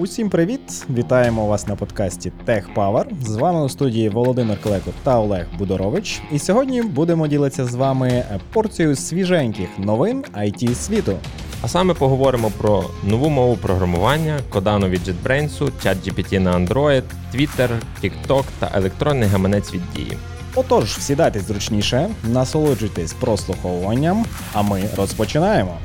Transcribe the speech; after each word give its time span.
Усім 0.00 0.30
привіт! 0.30 0.60
Вітаємо 0.90 1.46
вас 1.46 1.66
на 1.66 1.76
подкасті 1.76 2.32
Tech 2.46 2.74
Power. 2.74 3.04
З 3.24 3.36
вами 3.36 3.64
у 3.64 3.68
студії 3.68 4.08
Володимир 4.08 4.62
Клеко 4.62 4.90
та 5.02 5.18
Олег 5.18 5.46
Будорович. 5.58 6.22
І 6.32 6.38
сьогодні 6.38 6.82
будемо 6.82 7.26
ділитися 7.26 7.64
з 7.64 7.74
вами 7.74 8.24
порцією 8.52 8.96
свіженьких 8.96 9.68
новин 9.78 10.24
IT 10.34 10.74
світу. 10.74 11.16
А 11.62 11.68
саме 11.68 11.94
поговоримо 11.94 12.52
про 12.58 12.84
нову 13.04 13.28
мову 13.28 13.56
програмування, 13.56 14.40
Codano 14.50 14.88
від 14.88 15.00
JetBrains, 15.08 15.70
ChatGPT 15.84 16.38
на 16.38 16.58
Android, 16.58 17.02
Twitter, 17.34 17.68
TikTok 18.02 18.44
та 18.58 18.70
електронний 18.74 19.28
гаманець 19.28 19.74
від 19.74 19.82
дії. 19.96 20.16
Отож, 20.54 20.94
сідайтесь 20.94 21.46
зручніше, 21.46 22.08
насолоджуйтесь 22.24 23.12
прослуховуванням, 23.12 24.24
а 24.52 24.62
ми 24.62 24.82
розпочинаємо. 24.96 25.78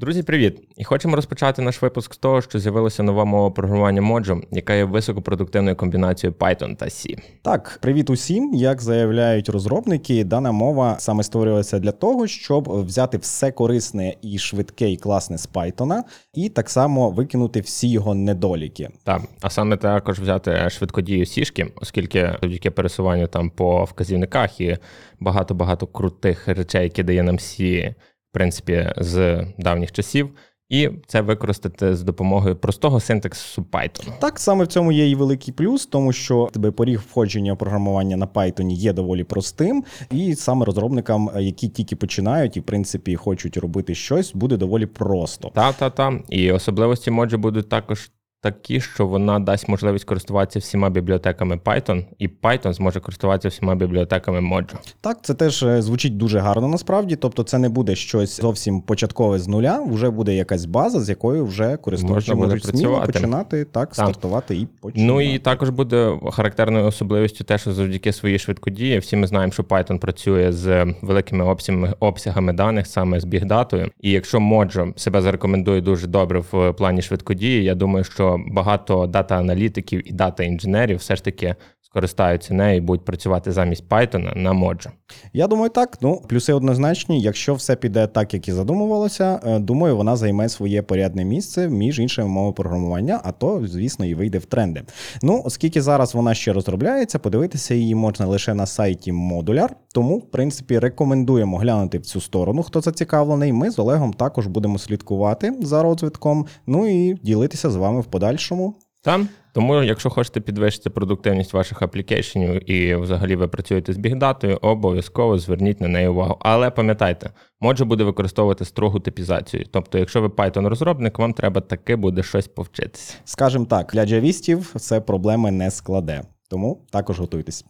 Друзі, 0.00 0.22
привіт! 0.22 0.62
І 0.76 0.84
хочемо 0.84 1.16
розпочати 1.16 1.62
наш 1.62 1.82
випуск 1.82 2.14
з 2.14 2.16
того, 2.16 2.42
що 2.42 2.58
з'явилася 2.58 3.02
нова 3.02 3.24
мова 3.24 3.50
програмування 3.50 4.02
Mojo, 4.02 4.42
яка 4.50 4.74
є 4.74 4.84
високопродуктивною 4.84 5.76
комбінацією 5.76 6.36
Python 6.38 6.76
та 6.76 6.86
C. 6.86 7.18
Так, 7.42 7.78
привіт 7.82 8.10
усім. 8.10 8.54
Як 8.54 8.82
заявляють 8.82 9.48
розробники, 9.48 10.24
дана 10.24 10.52
мова 10.52 10.96
саме 10.98 11.22
створювалася 11.22 11.78
для 11.78 11.92
того, 11.92 12.26
щоб 12.26 12.84
взяти 12.86 13.18
все 13.18 13.50
корисне 13.52 14.14
і 14.22 14.38
швидке 14.38 14.90
і 14.90 14.96
класне 14.96 15.38
з 15.38 15.48
Python, 15.48 16.02
і 16.34 16.48
так 16.48 16.70
само 16.70 17.10
викинути 17.10 17.60
всі 17.60 17.90
його 17.90 18.14
недоліки. 18.14 18.88
Так, 19.04 19.22
а 19.40 19.50
саме 19.50 19.76
також 19.76 20.20
взяти 20.20 20.70
швидкодію 20.70 21.26
сішки, 21.26 21.66
оскільки 21.76 22.36
завдяки 22.42 22.70
пересуванню 22.70 23.26
там 23.26 23.50
по 23.50 23.84
вказівниках 23.84 24.60
і 24.60 24.78
багато 25.20 25.54
багато 25.54 25.86
крутих 25.86 26.48
речей, 26.48 26.82
які 26.82 27.02
дає 27.02 27.22
нам 27.22 27.36
C, 27.36 27.94
в 28.30 28.32
принципі, 28.32 28.92
з 28.96 29.44
давніх 29.58 29.92
часів, 29.92 30.30
і 30.68 30.90
це 31.06 31.20
використати 31.20 31.96
з 31.96 32.02
допомогою 32.02 32.56
простого 32.56 33.00
синтаксу 33.00 33.66
Python. 33.72 34.12
Так 34.20 34.38
саме 34.38 34.64
в 34.64 34.66
цьому 34.66 34.92
є 34.92 35.10
і 35.10 35.14
великий 35.14 35.54
плюс, 35.54 35.86
тому 35.86 36.12
що 36.12 36.48
тебе 36.52 36.70
поріг 36.70 37.02
входження 37.10 37.56
програмування 37.56 38.16
на 38.16 38.26
Python 38.26 38.70
є 38.70 38.92
доволі 38.92 39.24
простим, 39.24 39.84
і 40.10 40.34
саме 40.34 40.64
розробникам, 40.64 41.30
які 41.38 41.68
тільки 41.68 41.96
починають 41.96 42.56
і 42.56 42.60
в 42.60 42.62
принципі 42.62 43.16
хочуть 43.16 43.56
робити 43.56 43.94
щось, 43.94 44.34
буде 44.34 44.56
доволі 44.56 44.86
просто. 44.86 45.50
Та, 45.54 45.72
та, 45.72 45.90
та. 45.90 46.20
І 46.28 46.52
особливості 46.52 47.10
моджі 47.10 47.36
будуть 47.36 47.68
також 47.68 48.10
такі, 48.40 48.80
що 48.80 49.06
вона 49.06 49.38
дасть 49.40 49.68
можливість 49.68 50.04
користуватися 50.04 50.58
всіма 50.58 50.90
бібліотеками 50.90 51.56
Python, 51.56 52.04
і 52.18 52.28
Python 52.28 52.72
зможе 52.72 53.00
користуватися 53.00 53.48
всіма 53.48 53.74
бібліотеками 53.74 54.40
Mojo. 54.40 54.74
Так, 55.00 55.18
це 55.22 55.34
теж 55.34 55.62
е, 55.62 55.82
звучить 55.82 56.16
дуже 56.16 56.38
гарно 56.38 56.68
насправді. 56.68 57.16
Тобто, 57.16 57.42
це 57.42 57.58
не 57.58 57.68
буде 57.68 57.94
щось 57.94 58.40
зовсім 58.40 58.80
початкове 58.80 59.38
з 59.38 59.48
нуля. 59.48 59.84
Вже 59.90 60.10
буде 60.10 60.34
якась 60.34 60.64
база, 60.64 61.00
з 61.00 61.08
якою 61.08 61.46
вже 61.46 61.76
користувачі 61.76 62.34
буде 62.34 62.46
можуть 62.46 62.64
сміло 62.64 62.82
працювати. 62.82 63.12
починати 63.12 63.64
так, 63.64 63.72
Так. 63.72 63.94
стартувати 63.94 64.56
і 64.56 64.68
починати. 64.80 65.12
Ну 65.12 65.20
і 65.20 65.38
також 65.38 65.70
буде 65.70 66.18
характерною 66.32 66.84
особливістю 66.86 67.44
те, 67.44 67.58
що 67.58 67.72
завдяки 67.72 68.12
своїй 68.12 68.38
швидкодії, 68.38 68.98
всі 68.98 69.16
ми 69.16 69.26
знаємо, 69.26 69.52
що 69.52 69.62
Python 69.62 69.98
працює 69.98 70.52
з 70.52 70.94
великими 71.02 71.44
обсягами, 71.44 71.94
обсягами 72.00 72.52
даних, 72.52 72.86
саме 72.86 73.20
з 73.20 73.24
бігдатою. 73.24 73.90
І 74.00 74.10
якщо 74.10 74.38
Mojo 74.38 74.98
себе 74.98 75.22
зарекомендує 75.22 75.80
дуже 75.80 76.06
добре 76.06 76.42
в 76.52 76.72
плані 76.72 77.02
швидкодії, 77.02 77.64
я 77.64 77.74
думаю, 77.74 78.04
що 78.04 78.29
багато 78.38 79.06
дата-аналітиків 79.06 80.08
і 80.08 80.12
дата-інженерів 80.12 80.96
все 80.96 81.16
ж 81.16 81.24
таки 81.24 81.54
скористаються 81.90 82.54
нею 82.54 82.76
і 82.76 82.80
будуть 82.80 83.04
працювати 83.04 83.52
замість 83.52 83.88
Python 83.88 84.36
на 84.36 84.52
Mojo. 84.52 84.90
Я 85.32 85.46
думаю, 85.46 85.70
так. 85.70 85.98
Ну, 86.00 86.22
плюси 86.28 86.52
однозначні. 86.52 87.20
Якщо 87.20 87.54
все 87.54 87.76
піде 87.76 88.06
так, 88.06 88.34
як 88.34 88.48
і 88.48 88.52
задумувалося, 88.52 89.40
е, 89.44 89.58
думаю, 89.58 89.96
вона 89.96 90.16
займе 90.16 90.48
своє 90.48 90.82
порядне 90.82 91.24
місце 91.24 91.68
між 91.68 91.98
іншими 91.98 92.28
мовами 92.28 92.52
програмування, 92.52 93.20
а 93.24 93.32
то, 93.32 93.66
звісно, 93.66 94.06
і 94.06 94.14
вийде 94.14 94.38
в 94.38 94.44
тренди. 94.44 94.82
Ну, 95.22 95.42
оскільки 95.44 95.82
зараз 95.82 96.14
вона 96.14 96.34
ще 96.34 96.52
розробляється, 96.52 97.18
подивитися 97.18 97.74
її 97.74 97.94
можна 97.94 98.26
лише 98.26 98.54
на 98.54 98.66
сайті 98.66 99.12
Modular, 99.12 99.68
тому, 99.94 100.18
в 100.18 100.30
принципі, 100.30 100.78
рекомендуємо 100.78 101.58
глянути 101.58 101.98
в 101.98 102.02
цю 102.02 102.20
сторону, 102.20 102.62
хто 102.62 102.80
зацікавлений. 102.80 103.52
Ми 103.52 103.70
з 103.70 103.78
Олегом 103.78 104.12
також 104.12 104.46
будемо 104.46 104.78
слідкувати 104.78 105.54
за 105.62 105.82
розвитком, 105.82 106.46
ну 106.66 106.86
і 106.86 107.14
ділитися 107.14 107.70
з 107.70 107.76
вами 107.76 108.00
в 108.00 108.04
подальшому. 108.04 108.74
Там 109.02 109.28
тому, 109.52 109.82
якщо 109.82 110.10
хочете 110.10 110.40
підвищити 110.40 110.90
продуктивність 110.90 111.52
ваших 111.52 111.82
аплікейшенів 111.82 112.70
і 112.70 112.94
взагалі 112.94 113.36
ви 113.36 113.48
працюєте 113.48 113.92
з 113.92 113.96
бігдатою, 113.96 114.58
обов'язково 114.62 115.38
зверніть 115.38 115.80
на 115.80 115.88
неї 115.88 116.08
увагу. 116.08 116.36
Але 116.40 116.70
пам'ятайте, 116.70 117.30
може 117.60 117.84
буде 117.84 118.04
використовувати 118.04 118.64
строгу 118.64 119.00
типізацію. 119.00 119.64
Тобто, 119.72 119.98
якщо 119.98 120.20
ви 120.20 120.28
Python 120.28 120.66
розробник, 120.66 121.18
вам 121.18 121.32
треба 121.32 121.60
таки 121.60 121.96
буде 121.96 122.22
щось 122.22 122.48
повчитися. 122.48 123.14
Скажем 123.24 123.66
так, 123.66 123.90
для 123.94 124.06
джавістів 124.06 124.74
це 124.76 125.00
проблеми 125.00 125.50
не 125.50 125.70
складе, 125.70 126.22
тому 126.48 126.86
також 126.90 127.20
готуйтесь. 127.20 127.64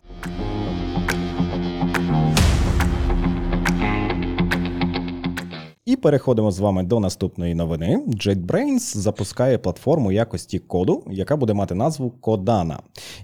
І 5.90 5.96
переходимо 5.96 6.50
з 6.50 6.58
вами 6.58 6.82
до 6.82 7.00
наступної 7.00 7.54
новини. 7.54 8.02
JetBrains 8.06 8.96
запускає 8.96 9.58
платформу 9.58 10.12
якості 10.12 10.58
коду, 10.58 11.04
яка 11.10 11.36
буде 11.36 11.54
мати 11.54 11.74
назву 11.74 12.12
Codana. 12.22 12.76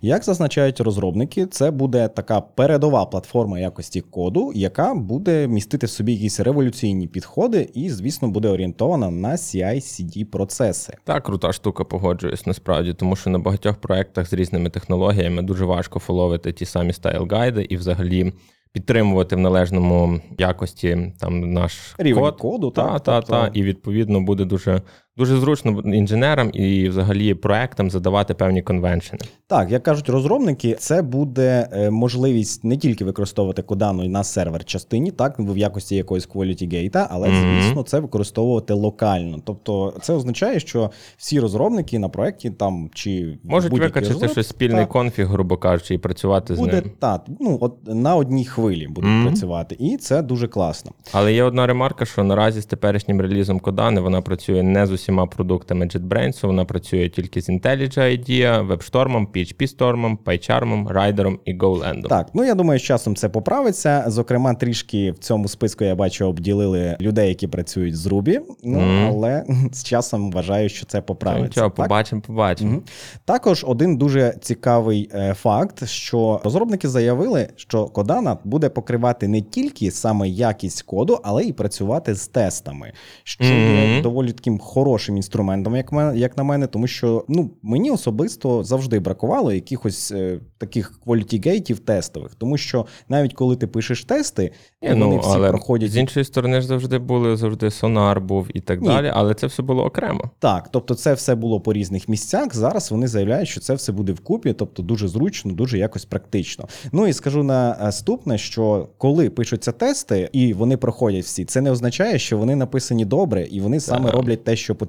Як 0.02 0.24
зазначають 0.24 0.80
розробники, 0.80 1.46
це 1.46 1.70
буде 1.70 2.08
така 2.08 2.40
передова 2.40 3.06
платформа 3.06 3.58
якості 3.58 4.00
коду, 4.00 4.52
яка 4.54 4.94
буде 4.94 5.48
містити 5.48 5.86
в 5.86 5.90
собі 5.90 6.12
якісь 6.12 6.40
революційні 6.40 7.06
підходи 7.08 7.70
і, 7.74 7.90
звісно, 7.90 8.28
буде 8.28 8.48
орієнтована 8.48 9.10
на 9.10 9.32
CI-CD 9.32 10.24
процеси. 10.24 10.96
Так, 11.04 11.22
крута 11.22 11.52
штука, 11.52 11.84
погоджуюсь 11.84 12.46
насправді, 12.46 12.94
тому 12.94 13.16
що 13.16 13.30
на 13.30 13.38
багатьох 13.38 13.76
проектах 13.76 14.28
з 14.28 14.32
різними 14.32 14.70
технологіями 14.70 15.42
дуже 15.42 15.64
важко 15.64 15.98
фоловити 15.98 16.52
ті 16.52 16.64
самі 16.64 16.92
стайл-гайди 16.92 17.66
і 17.68 17.76
взагалі. 17.76 18.32
Підтримувати 18.76 19.36
в 19.36 19.38
належному 19.38 20.20
якості 20.38 21.12
там 21.20 21.52
наш 21.52 21.94
Рівень 21.98 22.22
код. 22.24 22.36
коду, 22.36 22.70
та, 22.70 22.98
та, 22.98 23.20
тобто- 23.20 23.32
та, 23.32 23.50
і 23.54 23.62
відповідно 23.62 24.20
буде 24.20 24.44
дуже 24.44 24.82
дуже 25.18 25.36
зручно 25.40 25.82
інженерам 25.84 26.50
і 26.52 26.88
взагалі 26.88 27.34
проектам 27.34 27.90
задавати 27.90 28.34
певні 28.34 28.62
конвеншени. 28.62 29.20
Так, 29.46 29.70
як 29.70 29.82
кажуть 29.82 30.08
розробники, 30.08 30.76
це 30.78 31.02
буде 31.02 31.68
е, 31.72 31.90
можливість 31.90 32.64
не 32.64 32.76
тільки 32.76 33.04
використовувати 33.04 33.62
кодану 33.62 34.08
на 34.08 34.24
сервер 34.24 34.64
частині, 34.64 35.10
так 35.10 35.34
в 35.38 35.56
якості 35.56 35.96
якоїсь 35.96 36.28
quality 36.28 36.68
gate, 36.74 37.06
але 37.10 37.28
Мгм. 37.28 37.60
звісно, 37.62 37.82
це 37.82 38.00
використовувати 38.00 38.74
локально. 38.74 39.38
Тобто, 39.44 39.94
це 40.02 40.12
означає, 40.14 40.60
що 40.60 40.90
всі 41.16 41.40
розробники 41.40 41.98
на 41.98 42.08
проєкті 42.08 42.50
там 42.50 42.90
чи 42.94 43.38
Можуть 43.44 43.72
викачати 43.72 44.28
щось 44.28 44.48
спільний 44.48 44.80
так, 44.80 44.88
конфіг, 44.88 45.26
грубо 45.26 45.56
кажучи, 45.56 45.94
і 45.94 45.98
працювати 45.98 46.54
з 46.56 46.58
буде 46.58 46.72
ним. 46.80 46.90
так, 46.98 47.24
ну 47.40 47.58
от 47.60 47.74
на 47.86 48.16
одній 48.16 48.44
хвилі 48.44 48.88
будуть 48.88 49.10
Мгм. 49.10 49.26
працювати, 49.26 49.76
і 49.78 49.96
це 49.96 50.22
дуже 50.22 50.48
класно. 50.48 50.92
Але 51.12 51.32
є 51.34 51.42
одна 51.42 51.66
ремарка, 51.66 52.04
що 52.04 52.24
наразі 52.24 52.60
з 52.60 52.66
теперішнім 52.66 53.20
релізом 53.20 53.60
Кодани 53.60 54.00
вона 54.00 54.20
працює 54.22 54.62
не 54.62 54.86
з 54.86 54.90
усіма 54.90 55.05
продуктами 55.12 55.86
JetBrains, 55.86 56.46
вона 56.46 56.64
працює 56.64 57.08
тільки 57.08 57.42
з 57.42 57.48
IntelliJ 57.48 57.98
IDEA, 57.98 58.66
WebStorm, 58.66 59.26
PHP 59.26 59.76
Storm, 59.76 60.16
PyCharm, 60.24 60.88
Rider 60.88 61.36
і 61.44 61.54
GoLand. 61.54 62.08
Так, 62.08 62.28
ну 62.34 62.44
я 62.44 62.54
думаю, 62.54 62.80
з 62.80 62.82
часом 62.82 63.16
це 63.16 63.28
поправиться. 63.28 64.04
Зокрема, 64.06 64.54
трішки 64.54 65.10
в 65.10 65.18
цьому 65.18 65.48
списку 65.48 65.84
я 65.84 65.94
бачу 65.94 66.26
обділили 66.26 66.96
людей, 67.00 67.28
які 67.28 67.46
працюють 67.46 67.96
з 67.96 68.06
Ruby. 68.06 68.38
Ну 68.64 68.80
Мгм. 68.80 69.06
але 69.06 69.44
з 69.72 69.84
часом 69.84 70.32
вважаю, 70.32 70.68
що 70.68 70.86
це 70.86 71.00
поправиться. 71.00 71.60
Так? 71.60 71.74
побачимо, 71.74 72.22
побачимо. 72.26 72.70
Мгм. 72.70 72.82
Також 73.24 73.64
один 73.68 73.96
дуже 73.96 74.34
цікавий 74.40 75.10
е, 75.14 75.34
факт, 75.34 75.88
що 75.88 76.40
розробники 76.44 76.88
заявили, 76.88 77.48
що 77.56 77.86
Кодана 77.86 78.38
буде 78.44 78.68
покривати 78.68 79.28
не 79.28 79.40
тільки 79.40 79.90
саме 79.90 80.28
якість 80.28 80.82
коду, 80.82 81.18
але 81.22 81.44
й 81.44 81.52
працювати 81.52 82.14
з 82.14 82.28
тестами, 82.28 82.92
що 83.24 83.44
є 83.44 84.02
доволі 84.02 84.32
таким 84.32 84.58
хорошим 84.58 84.95
інструментом, 85.16 85.76
як 85.76 85.92
мен- 85.92 86.16
як 86.16 86.36
на 86.36 86.42
мене, 86.42 86.66
тому 86.66 86.86
що 86.86 87.24
ну 87.28 87.50
мені 87.62 87.90
особисто 87.90 88.64
завжди 88.64 88.98
бракувало 88.98 89.52
якихось 89.52 90.12
е, 90.12 90.40
таких 90.58 91.00
quality-гейтів 91.06 91.78
тестових, 91.78 92.34
тому 92.34 92.56
що 92.58 92.86
навіть 93.08 93.34
коли 93.34 93.56
ти 93.56 93.66
пишеш 93.66 94.04
тести, 94.04 94.52
Ні, 94.82 94.88
вони 94.88 95.00
ну, 95.00 95.18
всі 95.18 95.30
але 95.32 95.48
проходять 95.48 95.90
з 95.90 95.96
іншої 95.96 96.24
сторони 96.24 96.60
ж 96.60 96.66
завжди 96.66 96.98
були, 96.98 97.36
завжди 97.36 97.70
сонар 97.70 98.20
був 98.20 98.48
і 98.54 98.60
так 98.60 98.80
Ні. 98.80 98.88
далі, 98.88 99.12
але 99.14 99.34
це 99.34 99.46
все 99.46 99.62
було 99.62 99.84
окремо. 99.84 100.30
Так, 100.38 100.68
тобто 100.72 100.94
це 100.94 101.14
все 101.14 101.34
було 101.34 101.60
по 101.60 101.72
різних 101.72 102.08
місцях. 102.08 102.54
Зараз 102.54 102.90
вони 102.90 103.08
заявляють, 103.08 103.48
що 103.48 103.60
це 103.60 103.74
все 103.74 103.92
буде 103.92 104.12
вкупі, 104.12 104.52
тобто 104.52 104.82
дуже 104.82 105.08
зручно, 105.08 105.52
дуже 105.52 105.78
якось 105.78 106.04
практично. 106.04 106.68
Ну 106.92 107.06
і 107.06 107.12
скажу 107.12 107.42
наступне, 107.42 108.38
що 108.38 108.88
коли 108.98 109.30
пишуться 109.30 109.72
тести 109.72 110.28
і 110.32 110.52
вони 110.52 110.76
проходять 110.76 111.24
всі, 111.24 111.44
це 111.44 111.60
не 111.60 111.70
означає, 111.70 112.18
що 112.18 112.38
вони 112.38 112.56
написані 112.56 113.04
добре 113.04 113.46
і 113.50 113.60
вони 113.60 113.80
саме 113.80 114.10
роблять 114.10 114.44
те, 114.44 114.56
що 114.56 114.74
потрібно. 114.74 114.85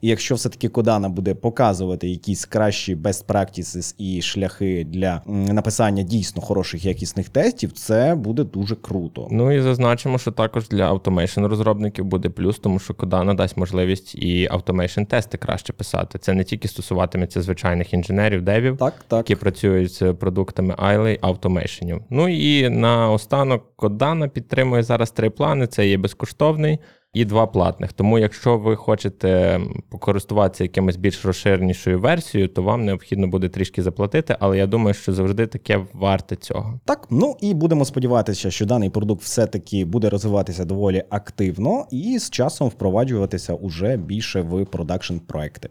І 0.00 0.08
якщо 0.08 0.34
все-таки 0.34 0.68
Qodana 0.68 1.08
буде 1.08 1.34
показувати 1.34 2.08
якісь 2.08 2.44
кращі 2.44 2.96
best 2.96 3.26
practices 3.26 3.94
і 3.98 4.22
шляхи 4.22 4.86
для 4.88 5.22
написання 5.26 6.02
дійсно 6.02 6.42
хороших 6.42 6.84
якісних 6.84 7.28
тестів, 7.28 7.72
це 7.72 8.14
буде 8.14 8.44
дуже 8.44 8.76
круто. 8.76 9.28
Ну 9.30 9.52
і 9.52 9.60
зазначимо, 9.60 10.18
що 10.18 10.30
також 10.30 10.68
для 10.68 10.84
automation 10.84 11.44
розробників 11.44 12.04
буде 12.04 12.28
плюс, 12.28 12.58
тому 12.58 12.78
що 12.78 12.94
Qodana 12.94 13.34
дасть 13.34 13.56
можливість 13.56 14.14
і 14.14 14.48
automation 14.50 15.02
тести 15.02 15.38
краще 15.38 15.72
писати. 15.72 16.18
Це 16.18 16.34
не 16.34 16.44
тільки 16.44 16.68
стосуватиметься 16.68 17.42
звичайних 17.42 17.94
інженерів, 17.94 18.42
девів, 18.42 18.76
Так, 18.76 18.94
так. 19.08 19.18
які 19.18 19.40
працюють 19.40 19.92
з 19.92 20.12
продуктами 20.12 20.74
Айли 20.78 21.18
автомейшенів. 21.20 22.02
Ну 22.10 22.28
і 22.28 22.68
наостанок 22.68 23.64
Qodana 23.76 24.28
підтримує 24.28 24.82
зараз 24.82 25.10
три 25.10 25.30
плани: 25.30 25.66
це 25.66 25.88
є 25.88 25.96
безкоштовний. 25.96 26.78
І 27.14 27.24
два 27.24 27.46
платних. 27.46 27.92
Тому, 27.92 28.18
якщо 28.18 28.58
ви 28.58 28.76
хочете 28.76 29.60
покористуватися 29.88 30.64
якимось 30.64 30.96
більш 30.96 31.24
розширенішою 31.24 32.00
версією, 32.00 32.48
то 32.48 32.62
вам 32.62 32.84
необхідно 32.84 33.26
буде 33.26 33.48
трішки 33.48 33.82
заплатити, 33.82 34.36
але 34.40 34.58
я 34.58 34.66
думаю, 34.66 34.94
що 34.94 35.12
завжди 35.12 35.46
таке 35.46 35.86
варте 35.92 36.36
цього. 36.36 36.80
Так, 36.84 37.06
ну 37.10 37.36
і 37.40 37.54
будемо 37.54 37.84
сподіватися, 37.84 38.50
що 38.50 38.66
даний 38.66 38.90
продукт 38.90 39.22
все-таки 39.22 39.84
буде 39.84 40.10
розвиватися 40.10 40.64
доволі 40.64 41.04
активно 41.10 41.86
і 41.90 42.18
з 42.18 42.30
часом 42.30 42.68
впроваджуватися 42.68 43.54
уже 43.54 43.96
більше 43.96 44.40
в 44.40 44.64
продакшн 44.64 45.16
проекти. 45.16 45.68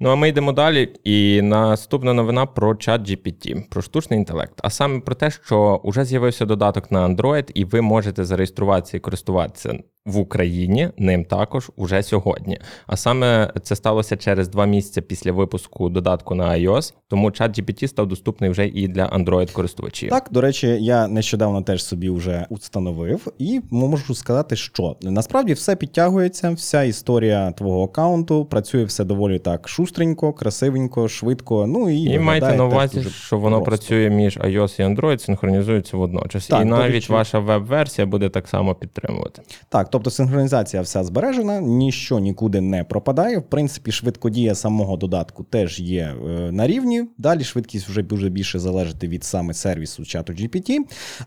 Ну 0.00 0.10
а 0.10 0.16
ми 0.16 0.28
йдемо 0.28 0.52
далі. 0.52 0.94
І 1.04 1.42
наступна 1.42 2.12
новина 2.12 2.46
про 2.46 2.74
чат 2.74 3.10
GPT, 3.10 3.68
про 3.70 3.82
штучний 3.82 4.18
інтелект. 4.18 4.60
А 4.62 4.70
саме 4.70 5.00
про 5.00 5.14
те, 5.14 5.30
що 5.30 5.80
вже 5.84 6.04
з'явився 6.04 6.44
додаток 6.44 6.90
на 6.90 7.08
Android, 7.08 7.50
і 7.54 7.64
ви 7.64 7.80
можете 7.80 8.24
зареєструватися 8.24 8.96
і 8.96 9.00
користуватися 9.00 9.78
в 10.06 10.18
Україні 10.18 10.88
ним 10.98 11.24
також 11.24 11.70
уже 11.76 12.02
сьогодні. 12.02 12.58
А 12.86 12.96
саме 12.96 13.52
це 13.62 13.76
сталося 13.76 14.16
через 14.16 14.48
два 14.48 14.66
місяці 14.66 15.00
після 15.00 15.32
випуску 15.32 15.88
додатку 15.88 16.34
на 16.34 16.44
iOS, 16.50 16.94
тому 17.08 17.30
чат 17.30 17.58
GPT 17.58 17.88
став 17.88 18.06
доступний 18.06 18.50
вже 18.50 18.66
і 18.66 18.88
для 18.88 19.06
Android 19.06 19.52
користувачів. 19.52 20.10
Так, 20.10 20.28
до 20.30 20.40
речі, 20.40 20.66
я 20.80 21.08
нещодавно 21.08 21.62
теж 21.62 21.84
собі 21.84 22.10
вже 22.10 22.46
установив, 22.50 23.32
і 23.38 23.60
можу 23.70 24.14
сказати, 24.14 24.56
що 24.56 24.96
насправді 25.02 25.52
все 25.52 25.76
підтягується, 25.76 26.50
вся 26.50 26.82
історія 26.82 27.52
твого 27.52 27.84
аккаунту, 27.84 28.44
працює 28.44 28.84
все 28.84 29.04
доволі 29.04 29.38
так 29.38 29.68
шустренько, 29.68 30.32
красивенько, 30.32 31.08
швидко. 31.08 31.66
Ну 31.66 31.90
і, 31.90 32.02
І 32.02 32.18
майте 32.18 32.52
на 32.56 32.64
увазі, 32.64 33.02
що 33.04 33.38
воно 33.38 33.62
просто. 33.62 33.70
працює 33.86 34.10
між 34.10 34.38
iOS 34.38 34.80
і 34.80 34.84
Android, 34.94 35.18
синхронізується 35.18 35.96
водночас. 35.96 36.46
Так, 36.46 36.62
і 36.62 36.64
навіть 36.64 36.92
речі- 36.94 37.12
ваша 37.12 37.38
веб-версія 37.38 38.06
буде 38.06 38.28
так 38.28 38.48
само 38.48 38.74
підтримувати. 38.74 39.42
Так, 39.68 39.90
тобто 39.96 40.10
синхронізація 40.10 40.82
вся 40.82 41.04
збережена, 41.04 41.60
ніщо 41.60 42.18
нікуди 42.18 42.60
не 42.60 42.84
пропадає. 42.84 43.38
В 43.38 43.42
принципі, 43.42 43.92
швидкодія 43.92 44.54
самого 44.54 44.96
додатку 44.96 45.44
теж 45.44 45.80
є 45.80 46.14
е, 46.26 46.52
на 46.52 46.66
рівні. 46.66 47.04
Далі 47.18 47.44
швидкість 47.44 47.88
вже 47.88 48.02
дуже 48.02 48.28
більше 48.28 48.58
залежати 48.58 49.08
від 49.08 49.24
саме 49.24 49.54
сервісу 49.54 50.04
чату 50.04 50.32
GPT. 50.32 50.76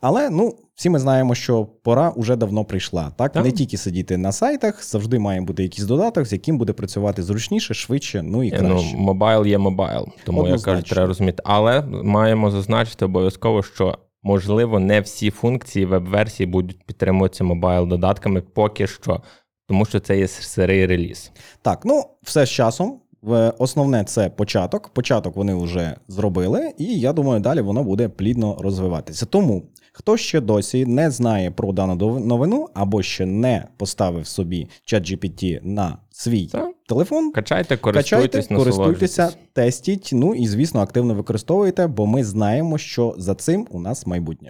Але 0.02 0.30
ну. 0.30 0.56
Всі 0.76 0.90
ми 0.90 1.00
знаємо, 1.00 1.36
що 1.36 1.66
пора 1.84 2.10
уже 2.10 2.36
давно 2.36 2.66
прийшла. 2.66 3.12
Так? 3.18 3.32
Так. 3.34 3.46
не 3.46 3.52
тільки 3.52 3.78
сидіти 3.78 4.18
на 4.18 4.32
сайтах, 4.32 4.84
завжди 4.84 5.20
має 5.20 5.42
бути 5.42 5.64
якийсь 5.64 5.88
додаток, 5.88 6.26
з 6.26 6.34
яким 6.34 6.58
буде 6.58 6.74
працювати 6.74 7.24
зручніше, 7.24 7.74
швидше, 7.74 8.22
ну 8.24 8.44
і 8.44 8.50
Е, 8.54 8.60
Ну, 8.62 8.70
краще. 8.70 8.98
мобайл 8.98 9.46
є 9.46 9.58
мобайл, 9.58 10.08
тому 10.26 10.40
Однозначно. 10.42 10.74
кажуть, 10.74 10.90
треба 10.90 11.08
розуміти. 11.08 11.44
Але 11.46 11.82
маємо 12.04 12.52
зазначити 12.52 13.06
обов'язково, 13.06 13.64
що 13.64 13.98
можливо 14.24 14.80
не 14.80 15.02
всі 15.02 15.32
функції 15.32 15.86
веб-версії 15.86 16.48
будуть 16.48 16.84
підтримуватися 16.86 17.44
мобайл 17.44 17.88
додатками 17.88 18.42
поки 18.42 18.88
що, 18.88 19.22
тому 19.68 19.86
що 19.86 20.00
це 20.00 20.20
є 20.20 20.28
сирий 20.28 20.86
реліз. 20.86 21.32
Так, 21.62 21.82
ну 21.86 22.04
все 22.22 22.46
з 22.46 22.50
часом. 22.50 23.02
В- 23.22 23.54
Основне 23.58 24.04
це 24.04 24.30
початок. 24.30 24.90
Початок 24.90 25.36
вони 25.36 25.56
вже 25.56 25.96
зробили, 26.08 26.72
і 26.78 27.00
я 27.00 27.14
думаю, 27.14 27.40
далі 27.40 27.62
воно 27.62 27.84
буде 27.84 28.10
плідно 28.10 28.58
розвиватися. 28.60 29.26
Тому 29.26 29.64
хто 29.94 30.18
ще 30.18 30.42
досі 30.42 30.86
не 30.86 31.12
знає 31.12 31.52
про 31.52 31.72
дану 31.72 32.20
новину 32.20 32.68
або 32.74 33.02
ще 33.02 33.26
не 33.26 33.68
поставив 33.78 34.28
собі 34.28 34.68
ChatGPT 34.94 35.60
на 35.64 35.98
свій 36.12 36.46
Так. 36.46 36.70
телефон. 36.90 37.32
Качайте, 37.32 37.78
Качайте, 37.78 37.78
користуйтесь, 37.78 38.48
користуйтеся, 38.48 39.30
тестіть. 39.54 40.10
Ну 40.14 40.36
і 40.36 40.48
звісно, 40.48 40.82
активно 40.82 41.14
використовуйте, 41.14 41.88
бо 41.88 42.06
ми 42.06 42.24
знаємо, 42.24 42.78
що 42.78 43.16
за 43.18 43.36
цим 43.36 43.68
у 43.72 43.80
нас 43.80 44.08
майбутнє. 44.08 44.50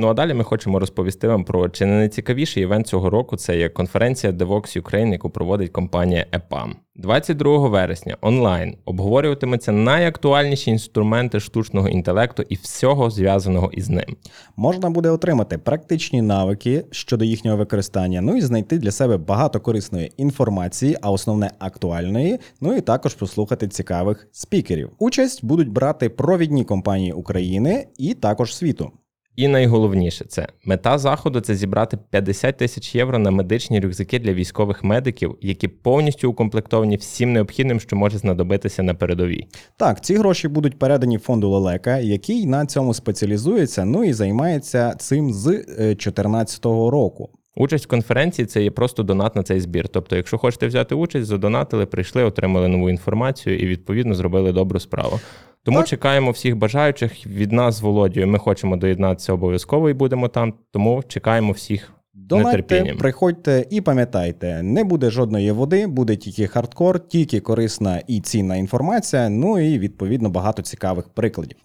Ну 0.00 0.08
а 0.08 0.14
далі 0.14 0.34
ми 0.34 0.44
хочемо 0.44 0.78
розповісти 0.78 1.28
вам 1.28 1.44
про 1.44 1.68
чи 1.68 1.86
не 1.86 1.92
найцікавіший 1.92 2.62
івент 2.62 2.86
цього 2.86 3.10
року. 3.10 3.36
Це 3.36 3.58
є 3.58 3.68
конференція 3.68 4.32
DevOps 4.32 4.82
Ukraine, 4.82 5.12
яку 5.12 5.30
проводить 5.30 5.70
компанія 5.70 6.26
EPAM. 6.32 6.72
22 6.96 7.68
вересня 7.68 8.16
онлайн 8.20 8.76
обговорюватимуться 8.84 9.72
найактуальніші 9.72 10.70
інструменти 10.70 11.40
штучного 11.40 11.88
інтелекту 11.88 12.42
і 12.48 12.54
всього 12.54 13.10
зв'язаного 13.10 13.70
із 13.72 13.88
ним. 13.88 14.16
Можна 14.56 14.90
буде 14.90 15.10
отримати 15.10 15.58
практичні 15.58 16.22
навики 16.22 16.84
щодо 16.90 17.24
їхнього 17.24 17.56
використання, 17.56 18.20
ну 18.20 18.36
і 18.36 18.40
знайти 18.40 18.78
для 18.78 18.90
себе 18.90 19.16
багато 19.16 19.60
корисної 19.60 20.12
інформації, 20.16 20.96
а 21.02 21.10
основне 21.10 21.50
актуальної. 21.58 22.38
Ну 22.60 22.76
і 22.76 22.80
також 22.80 23.14
послухати 23.14 23.68
цікавих 23.68 24.28
спікерів. 24.32 24.90
Участь 24.98 25.44
будуть 25.44 25.68
брати 25.68 26.08
провідні 26.08 26.64
компанії 26.64 27.12
України 27.12 27.86
і 27.98 28.14
також 28.14 28.56
світу. 28.56 28.92
І 29.36 29.48
найголовніше 29.48 30.24
це 30.24 30.46
мета 30.64 30.98
заходу 30.98 31.40
це 31.40 31.54
зібрати 31.54 31.98
50 32.10 32.56
тисяч 32.56 32.94
євро 32.94 33.18
на 33.18 33.30
медичні 33.30 33.80
рюкзаки 33.80 34.18
для 34.18 34.32
військових 34.32 34.84
медиків, 34.84 35.38
які 35.40 35.68
повністю 35.68 36.30
укомплектовані 36.30 36.96
всім 36.96 37.32
необхідним, 37.32 37.80
що 37.80 37.96
може 37.96 38.18
знадобитися 38.18 38.82
на 38.82 38.94
передовій. 38.94 39.46
Так, 39.76 40.04
ці 40.04 40.14
гроші 40.14 40.48
будуть 40.48 40.78
передані 40.78 41.18
фонду 41.18 41.50
Лелека, 41.50 41.98
який 41.98 42.46
на 42.46 42.66
цьому 42.66 42.94
спеціалізується, 42.94 43.84
ну 43.84 44.04
і 44.04 44.12
займається 44.12 44.94
цим 44.98 45.32
з 45.32 45.44
2014 45.44 46.64
року. 46.64 47.30
Участь 47.56 47.84
в 47.84 47.88
конференції 47.88 48.46
це 48.46 48.62
є 48.62 48.70
просто 48.70 49.02
донат 49.02 49.36
на 49.36 49.42
цей 49.42 49.60
збір. 49.60 49.88
Тобто, 49.88 50.16
якщо 50.16 50.38
хочете 50.38 50.66
взяти 50.66 50.94
участь, 50.94 51.26
задонатили, 51.26 51.86
прийшли, 51.86 52.24
отримали 52.24 52.68
нову 52.68 52.90
інформацію 52.90 53.58
і 53.58 53.66
відповідно 53.66 54.14
зробили 54.14 54.52
добру 54.52 54.80
справу. 54.80 55.20
Тому 55.64 55.78
Так. 55.78 55.88
чекаємо 55.88 56.30
всіх 56.30 56.56
бажаючих 56.56 57.26
від 57.26 57.52
нас 57.52 57.74
з 57.74 57.80
Володією. 57.80 58.32
Ми 58.32 58.38
хочемо 58.38 58.76
доєднатися 58.76 59.32
обов'язково 59.32 59.90
і 59.90 59.94
будемо 59.94 60.28
там. 60.28 60.54
Тому 60.72 61.02
чекаємо 61.08 61.52
всіх 61.52 61.92
Донайте, 62.14 62.94
приходьте 62.98 63.66
і 63.70 63.80
пам'ятайте, 63.80 64.62
не 64.62 64.84
буде 64.84 65.10
жодної 65.10 65.52
води, 65.52 65.86
буде 65.86 66.16
тільки 66.16 66.46
хардкор, 66.46 67.08
тільки 67.08 67.40
корисна 67.40 68.02
і 68.06 68.20
цінна 68.20 68.56
інформація. 68.56 69.28
Ну 69.28 69.58
і 69.58 69.78
відповідно 69.78 70.30
багато 70.30 70.62
цікавих 70.62 71.08
прикладів. 71.08 71.56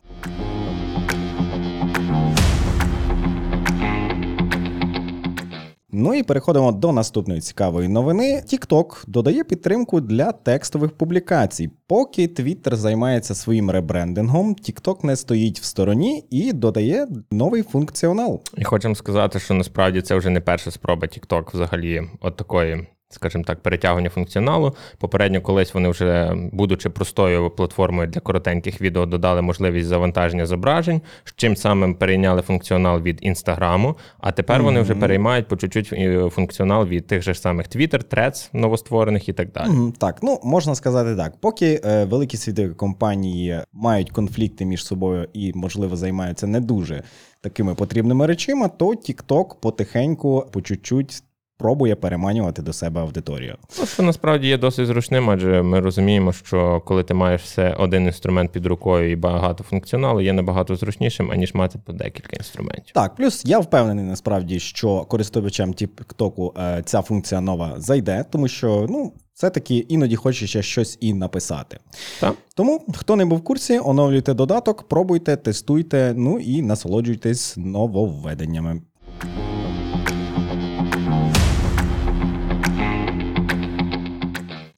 Ну 5.98 6.14
і 6.14 6.24
переходимо 6.24 6.72
до 6.72 6.92
наступної 6.92 7.42
цікавої 7.42 7.88
новини. 7.88 8.44
TikTok 8.54 9.04
додає 9.08 9.44
підтримку 9.44 10.02
для 10.02 10.32
текстових 10.32 10.92
публікацій. 10.92 11.70
Поки 11.88 12.28
Twitter 12.28 12.76
займається 12.76 13.36
своїм 13.36 13.72
ребрендингом, 13.72 14.56
TikTok 14.56 15.06
не 15.06 15.16
стоїть 15.16 15.60
в 15.60 15.64
стороні 15.64 16.26
і 16.30 16.54
додає 16.54 17.08
новий 17.32 17.64
функціонал. 17.64 18.42
І 18.58 18.64
хочемо 18.64 18.96
сказати, 18.96 19.40
що 19.40 19.54
насправді 19.54 20.02
це 20.02 20.16
вже 20.16 20.30
не 20.30 20.42
перша 20.42 20.72
спроба 20.72 21.08
TikTok 21.08 21.54
взагалі 21.54 22.02
от 22.22 22.36
такої. 22.36 22.88
Скажімо 23.16 23.44
так, 23.44 23.60
перетягування 23.60 24.10
функціоналу. 24.10 24.76
Попередньо 24.98 25.42
колись 25.42 25.74
вони 25.74 25.90
вже, 25.90 26.36
будучи 26.52 26.90
простою 26.90 27.50
платформою 27.50 28.08
для 28.08 28.20
коротеньких 28.20 28.82
відео, 28.82 29.06
додали 29.06 29.42
можливість 29.42 29.88
завантаження 29.88 30.46
зображень, 30.46 31.02
чим 31.36 31.56
самим 31.56 31.96
перейняли 31.96 32.42
функціонал 32.42 33.02
від 33.02 33.18
інстаграму. 33.22 33.96
А 34.20 34.32
тепер 34.32 34.64
вони 34.64 34.82
вже 34.82 34.96
переймають 34.96 35.48
по 35.48 35.58
чуть-чуть 35.58 35.94
е, 35.94 36.30
функціонал 36.30 36.86
від 36.86 37.08
тих 37.08 37.22
же 37.22 37.34
ж 37.34 37.40
самих 37.40 37.68
Twitter, 37.68 38.04
Threads 38.14 38.50
новостворених 38.54 39.30
і 39.30 39.34
так 39.34 39.52
далі. 39.52 39.70
Мгм, 39.70 39.94
Так, 39.98 40.20
ну 40.24 40.40
можна 40.44 40.76
сказати 40.76 41.16
так. 41.16 41.34
Поки 41.42 41.82
е, 41.86 42.06
великі 42.06 42.38
світові 42.38 42.70
компанії 42.70 43.60
мають 43.74 44.10
конфлікти 44.10 44.66
між 44.66 44.86
собою 44.86 45.28
і, 45.34 45.52
можливо, 45.56 45.96
займаються 45.96 46.48
не 46.48 46.60
дуже 46.60 47.04
такими 47.42 47.76
потрібними 47.76 48.26
речима, 48.26 48.68
то 48.68 48.88
TikTok 48.88 49.46
потихеньку, 49.62 50.46
по 50.52 50.62
чуть-чуть 50.62 51.24
пробує 51.58 51.96
переманювати 51.96 52.62
до 52.62 52.74
себе 52.74 53.02
аудиторію. 53.02 53.56
Ну, 53.80 53.86
що 53.86 54.04
насправді 54.04 54.48
є 54.48 54.58
досить 54.58 54.88
зручним, 54.88 55.30
адже 55.30 55.62
ми 55.62 55.80
розуміємо, 55.80 56.34
що 56.34 56.82
коли 56.86 57.04
ти 57.04 57.14
маєш 57.14 57.42
все 57.42 57.74
один 57.74 58.06
інструмент 58.06 58.52
під 58.52 58.66
рукою 58.66 59.12
і 59.12 59.16
багато 59.16 59.64
функціоналу, 59.64 60.22
є 60.22 60.34
набагато 60.34 60.76
зручнішим, 60.76 61.32
аніж 61.32 61.54
мати 61.54 61.80
по 61.86 61.94
декілька 61.94 62.36
інструментів. 62.36 62.94
Так, 62.94 63.16
плюс 63.16 63.46
я 63.46 63.60
впевнений 63.60 64.06
насправді, 64.06 64.60
що 64.60 65.02
користувачам 65.02 65.74
TikTok 65.74 66.62
е, 66.62 66.84
ця 66.86 67.02
функція 67.02 67.42
нова 67.42 67.74
зайде, 67.78 68.26
тому 68.32 68.48
що 68.48 68.86
ну. 68.90 69.14
все-таки 69.34 69.76
іноді 69.76 70.16
хочеться 70.16 70.62
щось 70.62 70.98
і 71.02 71.14
написати. 71.14 71.80
Так. 72.20 72.36
Тому, 72.56 72.86
хто 72.96 73.16
не 73.16 73.26
був 73.26 73.38
в 73.38 73.44
курсі, 73.44 73.80
оновлюйте 73.80 74.34
додаток, 74.34 74.84
пробуйте, 74.84 75.36
тестуйте, 75.36 76.14
ну 76.18 76.40
і 76.40 76.62
насолоджуйтесь 76.62 77.54
нововведеннями. 77.58 78.82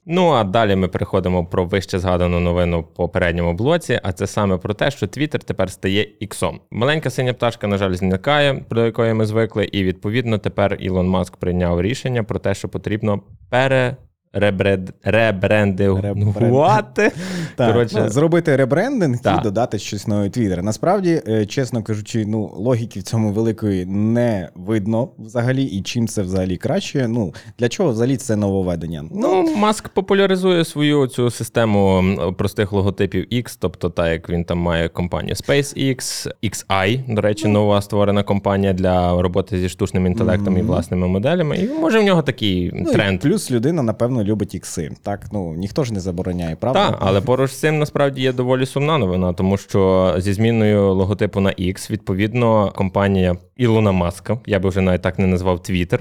Ну 0.09 0.29
а 0.29 0.43
далі 0.43 0.75
ми 0.75 0.87
переходимо 0.87 1.45
про 1.45 1.65
вище 1.65 1.99
згадану 1.99 2.39
новину 2.39 2.79
в 2.79 2.93
попередньому 2.93 3.53
блоці, 3.53 3.99
а 4.03 4.11
це 4.11 4.27
саме 4.27 4.57
про 4.57 4.73
те, 4.73 4.91
що 4.91 5.05
Twitter 5.05 5.37
тепер 5.37 5.71
стає 5.71 6.07
іксом. 6.19 6.59
Маленька 6.71 7.09
синя 7.09 7.33
пташка, 7.33 7.67
на 7.67 7.77
жаль, 7.77 7.93
зникає, 7.93 8.65
до 8.69 8.85
якої 8.85 9.13
ми 9.13 9.25
звикли, 9.25 9.65
і 9.65 9.83
відповідно 9.83 10.37
тепер 10.37 10.77
Ілон 10.79 11.07
Маск 11.07 11.37
прийняв 11.37 11.81
рішення 11.81 12.23
про 12.23 12.39
те, 12.39 12.53
що 12.53 12.69
потрібно 12.69 13.21
пере. 13.49 13.97
Ребред... 14.39 14.93
Ребрендувати. 15.03 17.11
Так, 17.55 17.73
Коротше, 17.73 18.01
ну, 18.03 18.09
зробити 18.09 18.55
ребрендинг 18.55 19.19
Так. 19.19 19.39
і 19.39 19.43
додати 19.43 19.79
щось 19.79 20.07
нове 20.07 20.29
Твіттер. 20.29 20.63
Насправді, 20.63 21.21
е, 21.27 21.45
чесно 21.45 21.83
кажучи, 21.83 22.25
ну 22.27 22.51
логіки 22.57 22.99
в 22.99 23.03
цьому 23.03 23.31
великої 23.31 23.85
не 23.85 24.49
видно 24.55 25.09
взагалі, 25.19 25.63
і 25.63 25.81
чим 25.81 26.07
це 26.07 26.21
взагалі 26.21 26.57
краще. 26.57 27.07
Ну 27.07 27.33
для 27.59 27.69
чого 27.69 27.91
взагалі 27.91 28.17
це 28.17 28.35
нововведення? 28.35 29.03
Ну, 29.11 29.55
Маск 29.57 29.89
популяризує 29.89 30.65
свою 30.65 31.07
цю 31.07 31.31
систему 31.31 32.03
простих 32.37 32.71
логотипів 32.71 33.25
X, 33.31 33.57
тобто 33.59 33.89
так, 33.89 34.07
як 34.11 34.29
він 34.29 34.43
там 34.43 34.57
має 34.57 34.89
компанію 34.89 35.35
SpaceX, 35.35 36.27
XI, 36.43 37.15
до 37.15 37.21
речі, 37.21 37.47
нова 37.47 37.81
створена 37.81 38.23
компанія 38.23 38.73
для 38.73 39.21
роботи 39.21 39.59
зі 39.59 39.69
штучним 39.69 40.05
інтелектом 40.05 40.57
і 40.57 40.61
власними 40.61 41.07
моделями. 41.07 41.57
І 41.57 41.79
може 41.79 41.99
в 41.99 42.03
нього 42.03 42.21
такий 42.21 42.71
Ну, 42.73 42.89
і 42.91 42.93
тренд. 42.93 43.19
плюс 43.21 43.51
людина, 43.51 43.83
напевно, 43.83 44.23
любить 44.27 44.55
ікси. 44.55 44.91
Так, 45.03 45.25
ну 45.31 45.53
ніхто 45.53 45.83
ж 45.83 45.93
не 45.93 45.99
забороняє, 45.99 46.55
правда? 46.55 46.89
Так, 46.89 46.97
але 47.01 47.21
поруч 47.21 47.51
з 47.51 47.59
цим 47.59 47.79
насправді 47.79 48.21
є 48.21 48.33
доволі 48.33 48.65
сумна 48.65 48.97
новина, 48.97 49.33
тому 49.33 49.57
що 49.57 50.13
зі 50.17 50.33
зміною 50.33 50.93
логотипу 50.93 51.39
на 51.39 51.49
X, 51.49 51.91
відповідно, 51.91 52.73
компанія 52.75 53.35
Ілона 53.57 53.91
Маска, 53.91 54.39
я 54.45 54.59
би 54.59 54.69
вже 54.69 54.81
навіть 54.81 55.01
так 55.01 55.19
не 55.19 55.27
назвав 55.27 55.57
Twitter, 55.57 55.99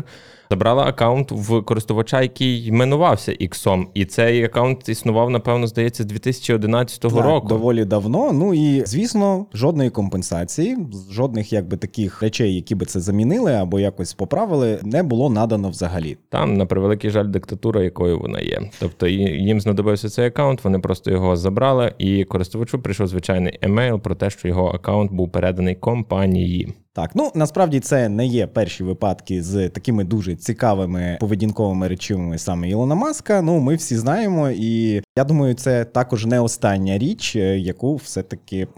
забрала 0.51 0.85
аккаунт 0.85 1.33
в 1.33 1.63
користувача, 1.63 2.23
який 2.23 2.67
іменувався 2.67 3.33
X. 3.33 3.87
І 3.95 4.05
цей 4.05 4.45
аккаунт 4.45 4.89
існував, 4.89 5.31
напевно, 5.31 5.67
здається, 5.67 6.03
з 6.03 6.07
2011 6.07 7.01
Так, 7.01 7.13
року. 7.13 7.49
доволі 7.49 7.85
давно. 7.85 8.33
Ну 8.33 8.55
і 8.55 8.87
звісно, 8.87 9.47
жодної 9.55 9.91
компенсації, 9.91 10.77
жодних 11.11 11.53
якби 11.53 11.77
таких 11.77 12.23
речей, 12.23 12.55
які 12.55 12.75
би 12.75 12.87
це 12.87 13.01
замінили 13.01 13.53
або 13.55 13.81
якось 13.81 14.15
поправили, 14.15 14.79
не 14.83 15.03
було 15.03 15.31
надано 15.31 15.69
взагалі. 15.69 16.17
Там, 16.29 16.57
на 16.57 16.67
превеликий 16.67 17.11
жаль, 17.11 17.27
диктатура, 17.29 17.83
якою 17.83 18.19
вона 18.19 18.41
є. 18.41 18.71
Тобто 18.81 19.07
їм 19.09 19.61
знадобився 19.61 20.09
цей 20.09 20.27
аккаунт, 20.27 20.65
вони 20.65 20.79
просто 20.79 21.11
його 21.11 21.37
забрали, 21.37 21.93
і 21.99 22.25
користувачу 22.25 22.79
прийшов 22.83 23.07
звичайний 23.07 23.59
емейл 23.63 24.01
про 24.01 24.15
те, 24.15 24.31
що 24.31 24.49
його 24.49 24.67
аккаунт 24.69 25.13
був 25.13 25.33
переданий 25.33 25.75
компанії. 25.75 26.75
Так, 26.97 27.11
ну 27.15 27.33
насправді 27.35 27.81
це 27.81 28.09
не 28.09 28.27
є 28.27 28.47
перші 28.47 28.85
випадки 28.85 29.43
з 29.43 29.69
такими 29.69 30.05
дуже 30.05 30.37
цікавими 30.37 31.17
поведінковими 31.21 31.89
речами 31.89 32.39
саме 32.39 32.69
Ілона 32.69 32.95
Маска. 32.95 33.43
Ну, 33.43 33.59
ми 33.59 33.75
всі 33.75 33.97
знаємо, 33.97 34.51
і 34.51 35.03
я 35.19 35.25
думаю, 35.25 35.55
це 35.55 35.85
також 35.85 36.27
не 36.27 36.41
остання 36.41 36.99
річ, 36.99 37.37
е, 37.37 37.59
яку 37.59 37.97
все-таки 37.97 38.69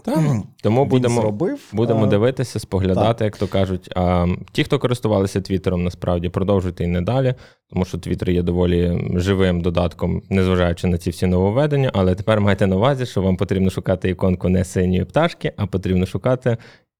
Тому 0.63 0.83
він 0.83 0.89
будемо 0.89 1.21
зробив. 1.21 1.59
Будемо 1.73 2.03
А, 2.03 2.07
дивитися, 2.07 2.59
споглядати, 2.59 3.23
як 3.23 3.37
то 3.37 3.47
кажуть. 3.47 3.89
А 3.95 4.27
ті, 4.51 4.63
хто 4.63 4.79
користувалися 4.79 5.41
Твіттером, 5.41 5.83
насправді 5.83 6.29
продовжуйте 6.29 6.83
і 6.83 6.87
не 6.87 7.01
далі, 7.01 7.35
тому 7.69 7.85
що 7.85 7.97
Твіттер 7.97 8.29
є 8.29 8.41
доволі 8.41 9.09
живим 9.15 9.61
додатком, 9.61 10.21
незважаючи 10.29 10.87
на 10.87 10.97
ці 10.97 11.09
всі 11.09 11.27
нововведення. 11.27 11.91
Але 11.93 12.15
тепер 12.15 12.41
майте 12.41 12.67
на 12.67 12.75
увазі, 12.75 13.05
що 13.05 13.21
вам 13.21 13.37
потрібно 13.37 13.69
шукати 13.69 14.09
іконку 14.09 14.49
не 14.49 14.65
синьої 14.65 15.05
пташки, 15.05 15.53
а 15.57 15.65
потрібно 15.65 16.05
шукати 16.05 16.57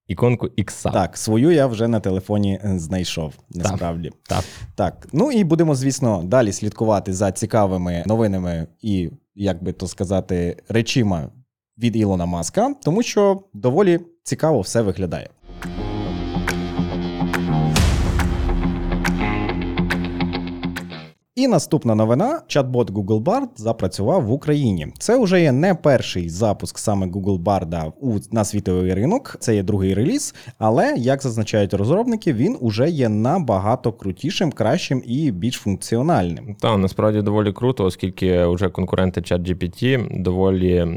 іконку 0.10 0.50
ікса. 0.56 0.90
Так, 0.90 1.18
свою 1.18 1.52
я 1.52 1.68
вже 1.68 1.88
на 1.88 2.00
телефоні 2.00 2.60
е, 2.64 2.80
знайшов. 2.80 3.34
Насправді. 3.50 4.12
Так. 4.30 4.44
Так, 4.76 5.08
ну 5.14 5.32
і 5.32 5.44
будемо, 5.44 5.76
звісно, 5.76 6.22
далі 6.24 6.52
слідкувати 6.52 7.14
за 7.14 7.32
цікавими 7.32 8.04
новинами 8.06 8.68
і, 8.82 9.10
як 9.36 9.64
би 9.64 9.74
то 9.74 9.88
сказати, 9.88 10.58
речима 10.70 11.30
від 11.78 11.96
Ілона 11.96 12.26
Маска, 12.26 12.74
тому 12.84 13.04
що 13.04 13.44
доволі 13.54 14.00
цікаво 14.24 14.62
все 14.62 14.82
виглядає. 14.82 15.30
І 21.40 21.48
наступна 21.48 21.96
новина: 21.96 22.42
чат-бот 22.48 22.92
Google 22.92 23.24
Bard 23.24 23.48
запрацював 23.56 24.26
в 24.26 24.32
Україні. 24.32 24.88
Це 24.98 25.18
вже 25.24 25.42
є 25.42 25.52
не 25.52 25.76
перший 25.76 26.30
запуск 26.30 26.78
саме 26.78 27.08
Google 27.08 27.44
Bard 27.44 27.92
у 28.02 28.18
на 28.32 28.46
світовий 28.46 28.94
ринок. 28.94 29.38
Це 29.40 29.56
є 29.56 29.64
другий 29.64 29.94
реліз, 29.94 30.36
але 30.58 30.94
як 30.98 31.24
зазначають 31.24 31.74
розробники, 31.74 32.34
він 32.34 32.58
уже 32.60 32.90
є 32.90 33.10
набагато 33.10 33.92
крутішим, 33.92 34.52
кращим 34.52 35.04
і 35.06 35.32
більш 35.32 35.56
функціональним. 35.56 36.56
Та 36.60 36.78
насправді 36.78 37.22
доволі 37.22 37.54
круто, 37.54 37.86
оскільки 37.86 38.46
вже 38.46 38.70
конкуренти 38.70 39.22
ChatGPT 39.22 40.22
доволі, 40.22 40.88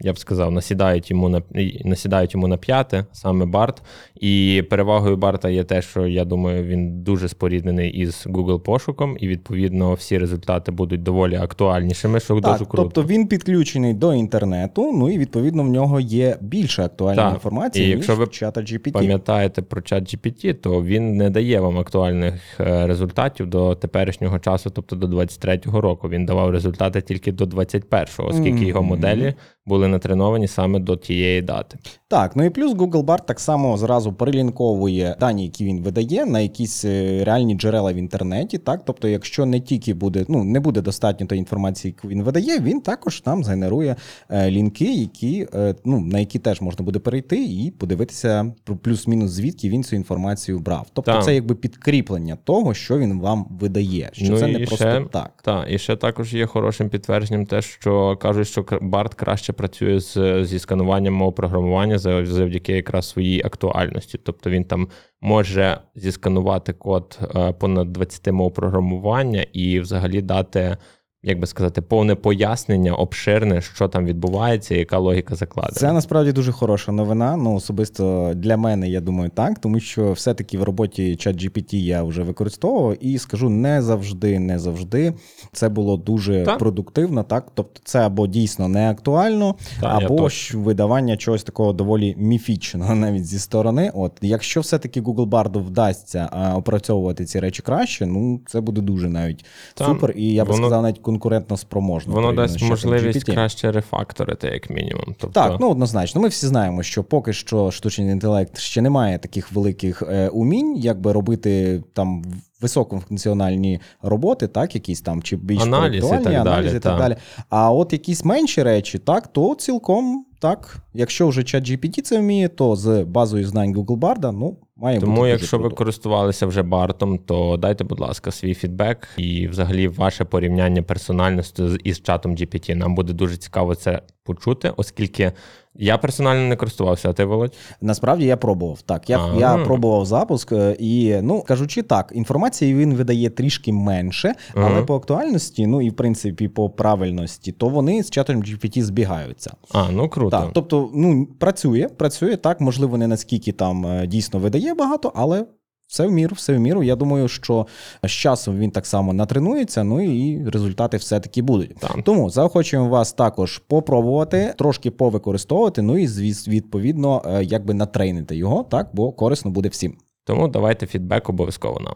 я 0.00 0.12
б 0.12 0.18
сказав, 0.18 0.50
насідають 0.52 1.10
йому 1.10 1.28
на 1.28 1.42
насідають 1.84 2.34
йому 2.34 2.48
на 2.48 2.56
п'яте, 2.56 3.06
саме 3.12 3.46
Барт. 3.46 3.82
І 4.20 4.64
перевагою 4.70 5.16
Барта 5.16 5.50
є 5.50 5.64
те, 5.64 5.82
що 5.82 6.06
я 6.06 6.24
думаю, 6.24 6.64
він 6.64 7.02
дуже 7.02 7.28
споріднений 7.28 7.90
із 7.90 8.26
Google 8.26 8.58
пошуком, 8.58 9.16
і 9.20 9.28
відповідно 9.28 9.71
всі 9.80 10.18
результати 10.18 10.72
будуть 10.72 11.02
доволі 11.02 11.36
актуальнішими, 11.36 12.20
що 12.20 12.40
Так, 12.40 12.52
дуже 12.52 12.64
круто. 12.64 12.82
тобто 12.82 13.02
він 13.02 13.26
підключений 13.26 13.94
до 13.94 14.14
інтернету, 14.14 14.92
ну 14.92 15.10
і 15.10 15.18
відповідно 15.18 15.62
в 15.62 15.68
нього 15.68 16.00
є 16.00 16.36
більше 16.40 16.82
актуальної 16.82 17.26
Так, 17.26 17.34
інформації, 17.34 17.84
і 17.84 17.88
ніж 17.88 17.96
якщо 17.96 18.16
ви 18.16 18.26
чата 18.26 18.60
GPT. 18.60 18.92
Пам'ятаєте 18.92 19.62
про 19.62 19.82
чат 19.82 20.14
GPT, 20.14 20.54
то 20.54 20.82
він 20.82 21.16
не 21.16 21.30
дає 21.30 21.60
вам 21.60 21.78
актуальних 21.78 22.60
е, 22.60 22.86
результатів 22.86 23.46
до 23.46 23.74
теперішнього 23.74 24.38
часу, 24.38 24.70
тобто 24.70 24.96
до 24.96 25.06
23-го 25.06 25.80
року. 25.80 26.08
Він 26.08 26.26
давав 26.26 26.50
результати 26.50 27.00
тільки 27.00 27.32
до 27.32 27.44
21-го, 27.44 28.28
оскільки 28.28 28.64
його 28.64 28.82
моделі 28.82 29.34
були 29.66 29.88
натреновані 29.88 30.48
саме 30.48 30.78
до 30.78 30.96
тієї 30.96 31.42
дати. 31.42 31.78
Так, 32.08 32.36
ну 32.36 32.44
і 32.44 32.50
плюс 32.50 32.72
Google 32.72 33.04
Bard 33.04 33.26
так 33.26 33.40
само 33.40 33.76
зразу 33.76 34.12
перелінковує 34.12 35.16
дані, 35.20 35.44
які 35.44 35.64
він 35.64 35.82
видає, 35.82 36.26
на 36.26 36.40
якісь 36.40 36.84
е, 36.84 37.24
реальні 37.24 37.54
джерела 37.54 37.92
в 37.92 37.96
інтернеті. 37.96 38.58
Так, 38.58 38.82
тобто, 38.84 39.08
якщо 39.08 39.46
не 39.46 39.60
тільки 39.62 39.94
буде, 39.94 40.24
ну 40.28 40.44
не 40.44 40.60
буде 40.60 40.80
достатньо 40.80 41.26
тої 41.26 41.38
інформації, 41.38 41.94
яку 41.96 42.08
він 42.08 42.22
видає, 42.22 42.58
він 42.60 42.80
також 42.80 43.22
нам 43.26 43.44
згенерує 43.44 43.96
е, 44.30 44.50
лінки, 44.50 44.94
які 44.94 45.46
е, 45.54 45.74
ну 45.84 46.00
на 46.00 46.18
які 46.18 46.38
теж 46.38 46.60
можна 46.60 46.84
буде 46.84 46.98
перейти 46.98 47.44
і 47.44 47.70
подивитися 47.78 48.52
про 48.64 48.76
плюс-мінус 48.76 49.30
звідки 49.30 49.68
він 49.68 49.84
цю 49.84 49.96
інформацію 49.96 50.58
брав. 50.58 50.86
Тобто, 50.92 51.12
Так. 51.12 51.24
це 51.24 51.34
якби 51.34 51.54
підкріплення 51.54 52.36
того, 52.44 52.74
що 52.74 52.98
він 52.98 53.20
вам 53.20 53.46
видає, 53.60 54.10
що 54.12 54.26
Ну 54.32 54.38
це 54.38 54.46
не 54.46 54.58
просто 54.58 54.76
ще- 54.76 55.06
так. 55.12 55.32
Так, 55.44 55.66
і 55.70 55.78
ще 55.78 55.96
також 55.96 56.34
є 56.34 56.46
хорошим 56.46 56.88
підтвердженням 56.88 57.46
те, 57.46 57.62
що 57.62 58.16
кажуть, 58.16 58.48
що 58.48 58.66
Барт 58.82 59.14
краще 59.14 59.52
працює 59.52 60.00
з, 60.00 60.44
зі 60.44 60.58
скануванням 60.58 61.14
мов 61.14 61.34
програмування 61.34 61.98
за- 61.98 62.26
завдяки 62.26 62.72
якраз 62.72 63.08
своїй 63.08 63.42
актуальності. 63.44 64.18
Тобто 64.24 64.50
він 64.50 64.64
там 64.64 64.88
може 65.22 65.80
зісканувати 65.94 66.72
код 66.72 67.18
е, 67.36 67.52
понад 67.52 67.92
20 67.92 68.32
мов 68.32 68.54
програмування 68.54 69.46
і 69.52 69.80
взагалі 69.80 70.22
дати. 70.22 70.76
Як 71.24 71.40
би 71.40 71.46
сказати, 71.46 71.82
повне 71.82 72.14
пояснення, 72.14 72.94
обширне, 72.94 73.60
що 73.60 73.88
там 73.88 74.04
відбувається, 74.06 74.74
яка 74.74 74.98
логіка 74.98 75.34
закладена. 75.34 75.74
Це 75.74 75.92
насправді 75.92 76.32
дуже 76.32 76.52
хороша 76.52 76.92
новина. 76.92 77.36
Ну 77.36 77.54
особисто 77.54 78.32
для 78.34 78.56
мене, 78.56 78.88
я 78.88 79.00
думаю, 79.00 79.30
так, 79.34 79.58
тому 79.58 79.80
що 79.80 80.12
все-таки 80.12 80.58
в 80.58 80.62
роботі 80.62 81.02
ChatGPT 81.20 81.74
я 81.74 82.02
вже 82.02 82.22
використовував 82.22 82.96
і 83.00 83.18
скажу 83.18 83.48
не 83.50 83.82
завжди, 83.82 84.38
не 84.38 84.58
завжди. 84.58 85.14
Це 85.52 85.68
було 85.68 85.96
дуже 85.96 86.44
Так. 86.44 86.58
продуктивно. 86.58 87.22
Так, 87.22 87.46
тобто, 87.54 87.80
це 87.84 87.98
або 88.06 88.26
дійсно 88.26 88.68
не 88.68 88.90
актуально, 88.90 89.54
Та, 89.80 89.98
я 90.00 90.06
або 90.06 90.28
ж 90.28 90.58
видавання 90.58 91.16
чогось 91.16 91.42
такого 91.44 91.72
доволі 91.72 92.14
міфічного 92.18 92.94
навіть 92.94 93.26
зі 93.26 93.38
сторони. 93.38 93.90
От 93.94 94.12
якщо 94.22 94.60
все-таки 94.60 95.00
Google 95.00 95.28
Bard 95.28 95.58
вдасться 95.64 96.52
опрацьовувати 96.56 97.24
ці 97.24 97.40
речі 97.40 97.62
краще, 97.62 98.06
ну 98.06 98.40
це 98.46 98.60
буде 98.60 98.80
дуже 98.80 99.08
навіть 99.08 99.44
Там 99.74 99.86
супер. 99.94 100.12
І 100.16 100.32
я 100.32 100.44
би 100.44 100.50
воно- 100.50 100.62
сказав, 100.66 100.82
навіть 100.82 100.98
конкурентно 101.12 101.56
спроможно. 101.56 102.14
Воно 102.14 102.32
дасть 102.32 102.62
можливість 102.62 103.28
GPT. 103.28 103.34
краще 103.34 103.72
рефакторити, 103.72 104.48
як 104.48 104.70
мінімум. 104.70 105.14
Тобто, 105.18 105.40
Так, 105.40 105.56
ну 105.60 105.70
однозначно. 105.70 106.20
Ми 106.20 106.28
всі 106.28 106.46
знаємо, 106.46 106.82
що 106.82 107.04
поки 107.04 107.32
що 107.32 107.70
штучний 107.70 108.10
інтелект 108.10 108.58
ще 108.58 108.82
не 108.82 108.90
має 108.90 109.18
таких 109.18 109.52
великих 109.52 110.02
е, 110.02 110.28
умінь, 110.28 110.76
якби 110.76 111.12
робити 111.12 111.82
там 111.92 112.24
високофункціональні 112.60 113.80
роботи, 114.02 114.48
так, 114.48 114.74
якісь 114.74 115.00
там 115.00 115.22
чи 115.22 115.36
більш 115.36 115.62
Аналіз 115.62 116.04
і 116.04 116.08
так 116.08 116.22
далі, 116.22 116.34
аналізи 116.34 116.76
і 116.76 116.80
так 116.80 116.92
так. 116.92 116.98
далі. 116.98 117.16
А 117.48 117.72
от 117.72 117.92
якісь 117.92 118.24
менші 118.24 118.62
речі, 118.62 118.98
так, 118.98 119.26
то 119.26 119.54
цілком 119.54 120.26
так. 120.42 120.76
Якщо 120.94 121.28
вже 121.28 121.42
чат 121.42 121.70
GPT 121.70 122.00
це 122.00 122.18
вміє, 122.18 122.48
то 122.48 122.76
з 122.76 123.04
базою 123.04 123.46
знань 123.46 123.74
Google 123.74 123.98
Bard, 123.98 124.32
ну 124.32 124.56
Має 124.82 125.00
Тому, 125.00 125.16
бути 125.16 125.28
якщо 125.28 125.58
ви 125.58 125.70
користувалися 125.70 126.46
вже 126.46 126.62
Бартом, 126.62 127.18
то 127.18 127.56
дайте, 127.56 127.84
будь 127.84 128.00
ласка, 128.00 128.30
свій 128.30 128.54
фідбек 128.54 129.08
і 129.16 129.48
взагалі 129.48 129.88
ваше 129.88 130.24
порівняння 130.24 130.82
персональності 130.82 131.62
із 131.84 132.02
чатом 132.02 132.36
GPT. 132.36 132.74
Нам 132.74 132.94
буде 132.94 133.12
дуже 133.12 133.36
цікаво 133.36 133.74
це 133.74 134.02
почути, 134.24 134.72
оскільки 134.76 135.32
я 135.74 135.98
персонально 135.98 136.48
не 136.48 136.56
користувався, 136.56 137.10
а 137.10 137.12
ти 137.12 137.24
Володь? 137.24 137.56
Насправді 137.80 138.24
я 138.26 138.36
пробував. 138.36 138.82
Так, 138.82 139.10
я, 139.10 139.34
я 139.38 139.56
пробував 139.56 140.06
запуск, 140.06 140.52
е, 140.52 140.76
і 140.78 141.16
ну 141.22 141.42
кажучи 141.42 141.82
так, 141.82 142.12
інформації 142.14 142.74
він 142.74 142.94
видає 142.94 143.30
трішки 143.30 143.72
менше, 143.72 144.34
але 144.54 144.66
Ага. 144.66 144.82
по 144.82 144.96
актуальності, 144.96 145.66
ну 145.66 145.82
і 145.82 145.90
в 145.90 145.96
принципі 145.96 146.48
по 146.48 146.70
правильності, 146.70 147.52
то 147.52 147.68
вони 147.68 148.02
з 148.02 148.10
чатом 148.10 148.36
GPT 148.36 148.82
збігаються. 148.82 149.54
А, 149.72 149.90
ну 149.90 150.08
круто. 150.08 150.30
Так, 150.30 150.50
тобто, 150.52 150.90
ну 150.94 151.26
працює, 151.38 151.88
працює 151.96 152.36
так. 152.36 152.60
Можливо, 152.60 152.98
не 152.98 153.06
наскільки 153.06 153.52
там 153.52 153.86
е, 153.86 154.06
дійсно 154.06 154.38
видає 154.38 154.74
багато, 154.74 155.12
але. 155.14 155.46
Все 155.92 156.06
в 156.06 156.12
міру, 156.12 156.34
все 156.34 156.56
в 156.56 156.60
міру. 156.60 156.82
Я 156.82 156.96
думаю, 156.96 157.28
що 157.28 157.66
з 158.02 158.10
часом 158.10 158.58
він 158.58 158.70
так 158.70 158.86
само 158.86 159.12
натренується, 159.12 159.84
ну 159.84 160.00
і 160.00 160.50
результати 160.50 160.96
все-таки 160.96 161.42
будуть. 161.42 161.76
Так. 161.76 162.02
Тому 162.04 162.30
заохочуємо 162.30 162.88
вас 162.88 163.12
також 163.12 163.58
попробувати, 163.58 164.54
трошки 164.58 164.90
повикористовувати, 164.90 165.82
ну 165.82 165.98
і 165.98 166.06
відповідно, 166.48 167.22
е, 167.26 167.44
якби 167.44 167.74
натренити 167.74 168.36
його, 168.36 168.62
так, 168.62 168.88
бо 168.92 169.12
корисно 169.12 169.50
буде 169.50 169.68
всім. 169.68 169.96
Тому 170.24 170.48
давайте 170.48 170.86
фідбек 170.86 171.28
обов'язково 171.28 171.80
нам. 171.80 171.94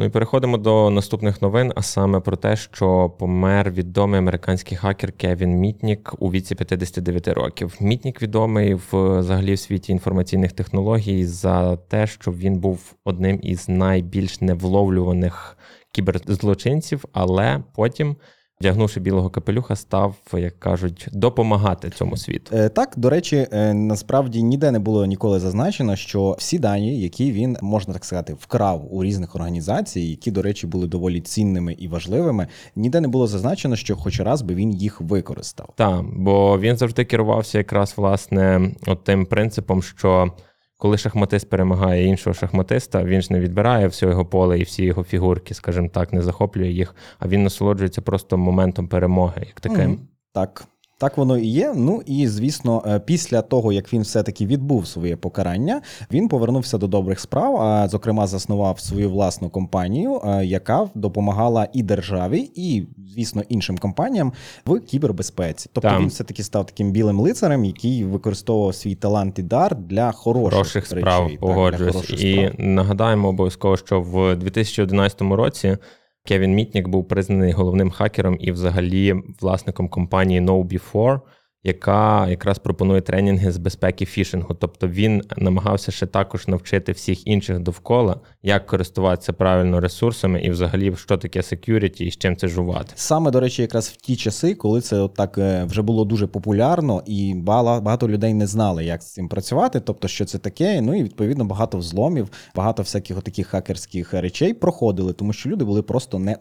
Ну 0.00 0.06
і 0.06 0.08
переходимо 0.08 0.58
до 0.58 0.90
наступних 0.90 1.42
новин, 1.42 1.72
а 1.76 1.82
саме 1.82 2.20
про 2.20 2.36
те, 2.36 2.56
що 2.56 3.10
помер 3.18 3.70
відомий 3.70 4.18
американський 4.18 4.78
хакер 4.78 5.12
Кевін 5.12 5.50
Мітнік 5.50 6.14
у 6.18 6.30
віці 6.30 6.54
59 6.54 7.28
років. 7.28 7.76
Мітнік 7.80 8.22
відомий 8.22 8.74
взагалі 8.92 9.54
в 9.54 9.58
світі 9.58 9.92
інформаційних 9.92 10.52
технологій 10.52 11.24
за 11.24 11.76
те, 11.76 12.06
що 12.06 12.32
він 12.32 12.58
був 12.58 12.94
одним 13.04 13.40
із 13.42 13.68
найбільш 13.68 14.40
невловлюваних 14.40 15.56
кіберзлочинців, 15.92 17.04
але 17.12 17.62
потім, 17.74 18.16
вдягнувши 18.60 19.00
білого 19.00 19.30
капелюха, 19.30 19.76
став, 19.76 20.14
як 20.32 20.60
кажуть, 20.60 21.08
допомагати 21.12 21.90
цьому 21.90 22.16
світу. 22.16 22.56
Е, 22.56 22.68
Так, 22.68 22.92
до 22.96 23.10
речі, 23.10 23.46
е, 23.52 23.74
насправді 23.74 24.42
ніде 24.42 24.70
не 24.70 24.78
було 24.78 25.06
ніколи 25.06 25.40
зазначено, 25.40 25.96
що 25.96 26.36
всі 26.38 26.58
дані, 26.58 27.00
які 27.00 27.32
він 27.32 27.56
можна 27.62 27.94
так 27.94 28.04
сказати, 28.04 28.36
вкрав 28.40 28.94
у 28.94 29.04
різних 29.04 29.34
організацій, 29.34 30.00
які, 30.00 30.30
до 30.30 30.42
речі, 30.42 30.66
були 30.66 30.86
доволі 30.86 31.20
цінними 31.20 31.72
і 31.72 31.88
важливими, 31.88 32.46
ніде 32.76 33.00
не 33.00 33.08
було 33.08 33.26
зазначено, 33.26 33.76
що 33.76 33.96
хоч 33.96 34.20
раз 34.20 34.42
би 34.42 34.54
він 34.54 34.70
їх 34.72 35.00
використав. 35.00 35.68
Так, 35.76 36.04
бо 36.16 36.58
він 36.58 36.76
завжди 36.76 37.04
керувався 37.04 37.58
якраз 37.58 37.94
власне 37.96 38.70
от 38.86 39.04
тим 39.04 39.26
принципом, 39.26 39.82
що 39.82 40.32
коли 40.80 40.98
шахматист 40.98 41.50
перемагає 41.50 42.06
іншого 42.06 42.34
шахматиста, 42.34 43.04
він 43.04 43.22
ж 43.22 43.32
не 43.32 43.40
відбирає 43.40 43.86
все 43.86 44.06
його 44.06 44.26
поле 44.26 44.58
і 44.58 44.62
всі 44.62 44.84
його 44.84 45.04
фігурки, 45.04 45.54
скажімо 45.54 45.88
так, 45.88 46.12
не 46.12 46.22
захоплює 46.22 46.68
їх, 46.68 46.94
а 47.18 47.28
він 47.28 47.42
насолоджується 47.42 48.02
просто 48.02 48.38
моментом 48.38 48.88
перемоги, 48.88 49.42
як 49.46 49.60
таким. 49.60 49.90
Мгм. 49.90 49.98
Так. 50.32 50.64
Так 51.00 51.16
воно 51.18 51.38
і 51.38 51.46
є. 51.46 51.72
Ну 51.76 52.02
і 52.06 52.28
звісно, 52.28 52.82
е, 52.86 53.00
після 53.00 53.42
того 53.42 53.72
як 53.72 53.92
він 53.92 54.02
все-таки 54.02 54.46
відбув 54.46 54.86
своє 54.86 55.16
покарання, 55.16 55.80
він 56.12 56.28
повернувся 56.28 56.78
до 56.78 56.86
добрих 56.86 57.20
справ. 57.20 57.56
А 57.56 57.88
зокрема, 57.88 58.26
заснував 58.26 58.80
свою 58.80 59.10
власну 59.10 59.50
компанію, 59.50 60.20
е, 60.24 60.44
яка 60.46 60.88
допомагала 60.94 61.68
і 61.72 61.82
державі, 61.82 62.50
і 62.54 62.86
звісно 63.14 63.42
іншим 63.48 63.78
компаніям 63.78 64.32
в 64.66 64.80
кібербезпеці. 64.80 65.70
Тобто 65.72 65.88
Там. 65.88 66.02
він 66.02 66.08
все 66.08 66.24
таки 66.24 66.42
став 66.42 66.66
таким 66.66 66.92
білим 66.92 67.20
лицарем, 67.20 67.64
який 67.64 68.04
використовував 68.04 68.74
свій 68.74 68.94
талант 68.94 69.38
і 69.38 69.42
дар 69.42 69.76
для 69.76 70.12
хороших, 70.12 70.52
Хороших 70.58 70.86
справ 70.86 71.22
речей, 71.24 71.38
для 71.40 71.46
погоджуюсь. 71.46 71.92
хороших 71.94 72.22
І 72.22 72.34
справ. 72.34 72.52
нагадаємо 72.58 73.28
обов'язково, 73.28 73.76
що 73.76 74.00
в 74.00 74.36
2011 74.36 75.22
році 75.22 75.76
Кевін 76.24 76.54
Мітнік 76.54 76.88
був 76.88 77.08
признаний 77.08 77.52
головним 77.52 77.90
хакером 77.90 78.36
і 78.40 78.52
взагалі 78.52 79.14
власником 79.40 79.88
компанії 79.88 80.40
KnowBe4, 80.40 81.20
яка 81.64 82.28
якраз 82.28 82.58
пропонує 82.58 83.00
тренінги 83.00 83.52
з 83.52 83.56
безпеки 83.56 84.04
фішингу. 84.04 84.54
Тобто 84.54 84.88
він 84.88 85.22
намагався 85.36 85.92
ще 85.92 86.06
також 86.06 86.48
навчити 86.48 86.92
всіх 86.92 87.26
інших 87.26 87.58
довкола, 87.58 88.20
як 88.42 88.66
користуватися 88.66 89.32
правильно 89.32 89.80
ресурсами 89.80 90.40
і 90.40 90.50
взагалі 90.50 90.96
що 90.96 91.16
таке 91.16 91.40
security 91.40 92.02
і 92.02 92.10
з 92.10 92.16
чим 92.16 92.36
це 92.36 92.48
жувати. 92.48 92.92
Саме 92.94 93.30
до 93.30 93.40
речі, 93.40 93.62
якраз 93.62 93.88
в 93.88 93.96
ті 93.96 94.16
часи, 94.16 94.54
коли 94.54 94.80
це 94.80 94.96
от 94.96 95.14
так 95.14 95.38
е, 95.38 95.64
вже 95.64 95.82
було 95.82 96.04
дуже 96.04 96.26
популярно, 96.26 97.02
і 97.06 97.34
багато 97.34 98.08
людей 98.08 98.34
не 98.34 98.46
знали, 98.46 98.84
як 98.84 99.02
з 99.02 99.12
цим 99.12 99.28
працювати, 99.28 99.80
тобто, 99.80 100.08
що 100.08 100.24
це 100.24 100.38
таке. 100.38 100.80
Ну 100.80 100.94
і 100.94 101.02
відповідно 101.02 101.44
багато 101.44 101.78
взломів, 101.78 102.28
багато 102.54 102.82
всяких 102.82 103.22
таких 103.22 103.46
хакерських 103.46 104.14
речей 104.14 104.54
проходили, 104.54 105.12
тому 105.12 105.32
що 105.32 105.48
люди 105.48 105.64
були 105.64 105.82
просто 105.82 106.18
не 106.18 106.34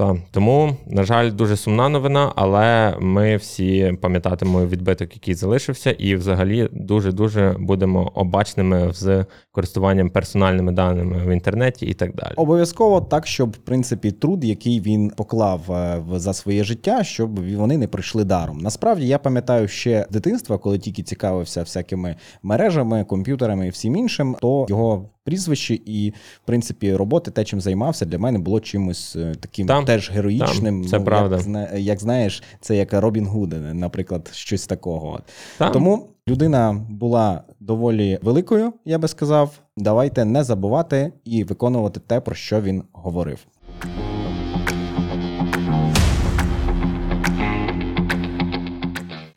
Та 0.00 0.16
тому, 0.30 0.76
на 0.86 1.04
жаль, 1.04 1.32
дуже 1.32 1.56
сумна 1.56 1.88
новина, 1.88 2.32
але 2.36 2.96
ми 3.00 3.36
всі 3.36 3.98
пам'ятатимемо 4.00 4.66
відбиток, 4.66 5.14
який 5.14 5.34
залишився, 5.34 5.90
і 5.90 6.14
взагалі 6.14 6.68
дуже 6.72 7.12
дуже 7.12 7.56
будемо 7.58 8.12
обачними 8.14 8.92
з 8.92 9.24
користуванням 9.52 10.10
персональними 10.10 10.72
даними 10.72 11.26
в 11.26 11.30
інтернеті 11.30 11.86
і 11.86 11.94
так 11.94 12.14
далі. 12.14 12.34
Обов'язково 12.36 13.00
так, 13.00 13.26
щоб 13.26 13.50
в 13.50 13.56
принципі 13.56 14.10
труд, 14.10 14.44
який 14.44 14.80
він 14.80 15.10
поклав 15.10 15.72
е, 15.72 16.02
за 16.16 16.32
своє 16.32 16.64
життя, 16.64 17.04
щоб 17.04 17.54
вони 17.56 17.78
не 17.78 17.86
прийшли 17.86 18.24
даром. 18.24 18.58
Насправді 18.58 19.06
я 19.06 19.18
пам'ятаю 19.18 19.68
ще 19.68 20.06
дитинства, 20.10 20.58
коли 20.58 20.78
тільки 20.78 21.02
цікавився 21.02 21.60
всякими 21.62 22.16
мережами, 22.42 23.04
комп'ютерами 23.04 23.66
і 23.66 23.70
всім 23.70 23.96
іншим, 23.96 24.36
то 24.40 24.66
його 24.68 25.04
прізвище 25.24 25.74
і 25.74 26.10
в 26.44 26.46
принципі 26.46 26.94
роботи, 26.94 27.30
те, 27.30 27.44
чим 27.44 27.60
займався, 27.60 28.04
для 28.04 28.18
мене 28.18 28.38
було 28.38 28.60
чимось 28.60 29.16
е, 29.16 29.34
таким 29.40 29.66
Там, 29.66 29.84
теж 29.84 30.10
героїчним. 30.10 30.80
там, 30.80 30.90
це 30.90 31.00
правда. 31.00 31.60
Як, 31.60 31.80
як 31.80 32.00
знаєш, 32.00 32.42
це 32.60 32.76
як 32.76 32.92
Робін 32.92 33.26
Гуд, 33.26 33.54
наприклад, 33.74 34.30
щось 34.32 34.66
такого. 34.66 35.20
Там. 35.58 35.72
Тому 35.72 36.06
людина 36.28 36.86
була 36.90 37.42
доволі 37.60 38.18
великою, 38.22 38.72
я 38.84 38.98
би 38.98 39.08
сказав. 39.08 39.58
Давайте 39.76 40.24
не 40.24 40.44
забувати 40.44 41.12
і 41.24 41.44
виконувати 41.44 42.00
те, 42.06 42.20
про 42.20 42.34
що 42.34 42.60
він 42.60 42.82
говорив. 42.92 43.46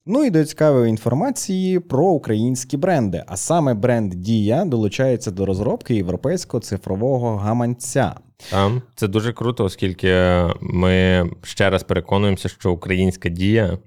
Ну 0.06 0.26
і 0.26 0.30
до 0.30 0.46
цікавої 0.46 0.90
інформації 0.90 1.80
про 1.80 2.06
українські 2.06 2.78
бренди. 2.78 3.24
А 3.28 3.38
саме 3.38 3.74
бренд 3.74 4.10
Дія 4.10 4.66
долучається 4.66 5.32
до 5.32 5.46
розробки 5.46 5.96
європейського 5.96 6.62
цифрового 6.62 7.36
гаманця. 7.36 8.16
Там 8.52 8.82
це 8.96 9.08
дуже 9.08 9.34
круто, 9.34 9.66
оскільки 9.66 10.44
ми 10.62 11.26
ще 11.44 11.70
раз 11.70 11.84
переконуємося, 11.84 12.50
що 12.50 12.72
українська 12.72 13.30
дія 13.30 13.78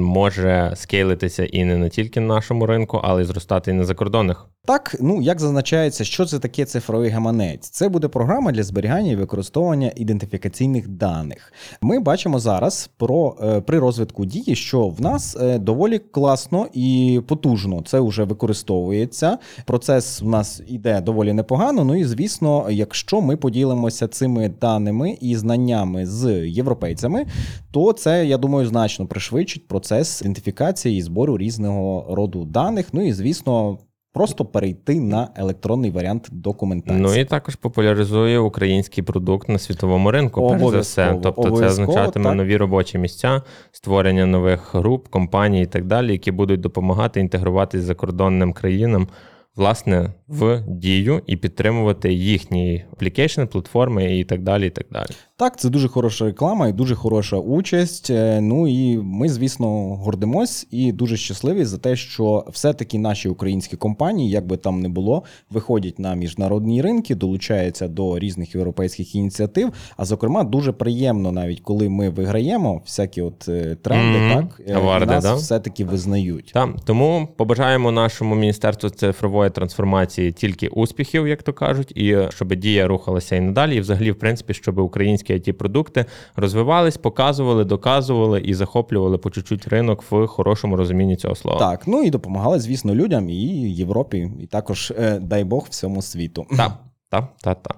може 0.00 0.72
скейлитися 0.76 1.44
і 1.44 1.64
не 1.64 1.76
на 1.76 1.88
тільки 1.88 2.20
на 2.20 2.34
нашому 2.34 2.66
ринку, 2.66 3.00
але 3.04 3.22
й 3.22 3.24
зростати 3.24 3.70
і 3.70 3.74
на 3.74 3.84
закордонних. 3.84 4.46
Так, 4.66 4.96
ну 5.00 5.22
як 5.22 5.40
зазначається, 5.40 6.04
що 6.04 6.26
це 6.26 6.38
таке 6.38 6.64
цифровий 6.64 7.10
гаманець? 7.10 7.68
Це 7.68 7.88
буде 7.88 8.08
програма 8.08 8.52
для 8.52 8.62
зберігання 8.62 9.12
і 9.12 9.16
використовування 9.16 9.92
ідентифікаційних 9.96 10.88
даних. 10.88 11.52
Ми 11.80 11.98
бачимо 11.98 12.38
зараз 12.38 12.90
про 12.96 13.36
е, 13.42 13.60
при 13.60 13.78
розвитку 13.78 14.24
дії, 14.24 14.56
що 14.56 14.88
в 14.88 15.00
нас 15.00 15.36
е, 15.40 15.58
доволі 15.58 15.98
класно 15.98 16.66
і 16.72 17.20
потужно 17.26 17.82
це 17.86 18.00
вже 18.00 18.24
використовується. 18.24 19.38
Процес 19.64 20.22
в 20.22 20.28
нас 20.28 20.62
іде 20.68 21.00
доволі 21.00 21.32
непогано. 21.32 21.84
Ну 21.84 21.96
і 21.96 22.04
звісно, 22.04 22.66
якщо 22.70 23.20
ми 23.20 23.36
поділимося 23.36 24.05
цими 24.06 24.48
даними 24.48 25.18
і 25.20 25.36
знаннями 25.36 26.06
з 26.06 26.48
європейцями, 26.48 27.26
то 27.70 27.92
це 27.92 28.26
я 28.26 28.38
думаю 28.38 28.66
значно 28.66 29.06
пришвидшить 29.06 29.68
процес 29.68 30.20
ідентифікації 30.20 30.98
і 30.98 31.02
збору 31.02 31.38
різного 31.38 32.14
роду 32.14 32.44
даних. 32.44 32.86
Ну 32.92 33.06
і 33.06 33.12
звісно. 33.12 33.78
Просто 34.12 34.44
перейти 34.44 35.00
на 35.00 35.28
електронний 35.36 35.90
варіант 35.90 36.28
документації. 36.32 37.00
Ну 37.00 37.14
і 37.14 37.24
також 37.24 37.54
популяризує 37.56 38.38
український 38.38 39.04
продукт 39.04 39.48
на 39.48 39.58
світовому 39.58 40.10
ринку. 40.10 40.48
Перш 40.48 40.62
за 40.70 40.78
все, 40.78 41.18
тобто 41.22 41.50
це 41.50 41.66
означатиме 41.66 42.24
так. 42.24 42.34
нові 42.34 42.56
робочі 42.56 42.98
місця, 42.98 43.42
створення 43.72 44.26
нових 44.26 44.74
груп, 44.74 45.08
компаній 45.08 45.62
і 45.62 45.66
так 45.66 45.84
далі, 45.84 46.12
які 46.12 46.30
будуть 46.30 46.60
допомагати 46.60 47.20
інтегруватись 47.20 47.82
закордонним 47.82 48.52
країнам. 48.52 49.08
Власне, 49.56 50.12
в 50.28 50.62
дію 50.68 51.22
і 51.26 51.36
підтримувати 51.36 52.12
їхні 52.12 52.84
аплікейшни, 52.92 53.46
платформи 53.46 54.18
і 54.18 54.24
так 54.24 54.42
далі. 54.42 54.66
і 54.66 54.70
так 54.70 54.86
далі. 54.92 55.06
Так, 55.36 55.58
це 55.58 55.68
дуже 55.70 55.88
хороша 55.88 56.24
реклама 56.24 56.68
і 56.68 56.72
дуже 56.72 56.94
хороша 56.94 57.36
участь. 57.36 58.10
Е, 58.10 58.40
Ну 58.40 58.68
і 58.68 58.98
ми, 58.98 59.28
звісно, 59.28 59.68
гордимось 59.96 60.66
і 60.70 60.92
дуже 60.92 61.16
щасливі 61.16 61.64
за 61.64 61.78
те, 61.78 61.96
що 61.96 62.44
все-таки 62.48 62.98
наші 62.98 63.28
українські 63.28 63.76
компанії, 63.76 64.30
як 64.30 64.46
би 64.46 64.56
там 64.56 64.80
не 64.80 64.88
було, 64.88 65.22
виходять 65.50 65.98
на 65.98 66.14
міжнародні 66.14 66.82
ринки, 66.82 67.14
долучаються 67.14 67.88
до 67.88 68.18
різних 68.18 68.54
європейських 68.54 69.14
ініціатив. 69.14 69.72
А 69.96 70.04
зокрема, 70.04 70.44
дуже 70.44 70.72
приємно, 70.72 71.32
навіть 71.32 71.60
коли 71.60 71.88
ми 71.88 72.08
виграємо 72.10 72.80
всякі 72.84 73.22
от 73.22 73.48
е, 73.48 73.76
тренди, 73.82 74.18
Мгм. 74.18 74.30
так 74.48 74.60
е, 74.68 74.74
Аварди, 74.74 75.06
нас 75.06 75.24
да? 75.24 75.34
все-таки 75.34 75.84
визнають. 75.84 76.50
Так, 76.54 76.70
тому 76.84 77.28
побажаємо 77.36 77.92
нашому 77.92 78.34
міністерству 78.34 78.90
цифрової 78.90 79.50
трансформації 79.50 80.15
тільки 80.16 80.68
успіхів, 80.68 81.28
як 81.28 81.42
то 81.42 81.52
кажуть, 81.52 81.92
і 81.96 82.18
щоб 82.28 82.54
дія 82.54 82.86
рухалася 82.86 83.36
і 83.36 83.40
надалі, 83.40 83.76
і 83.76 83.80
взагалі, 83.80 84.10
в 84.10 84.18
принципі, 84.18 84.54
щоб 84.54 84.78
українські 84.78 85.34
it 85.34 85.52
продукти 85.52 86.04
розвивались, 86.36 86.96
показували, 86.96 87.64
доказували 87.64 88.40
і 88.40 88.54
захоплювали 88.54 89.18
по 89.18 89.30
чуть-чуть 89.30 89.68
ринок 89.68 90.04
в 90.10 90.26
хорошому 90.26 90.76
розумінні 90.76 91.16
цього 91.16 91.34
слова. 91.34 91.58
Так, 91.58 91.86
ну 91.86 92.02
і 92.02 92.10
допомагали, 92.10 92.60
звісно, 92.60 92.94
людям 92.94 93.30
і 93.30 93.72
Європі, 93.72 94.30
і 94.40 94.46
також, 94.46 94.92
е, 94.98 95.18
дай 95.18 95.44
Бог, 95.44 95.66
всьому 95.70 96.02
світу. 96.02 96.46
так, 96.56 96.78
так, 97.10 97.32
так. 97.42 97.62
так. 97.62 97.76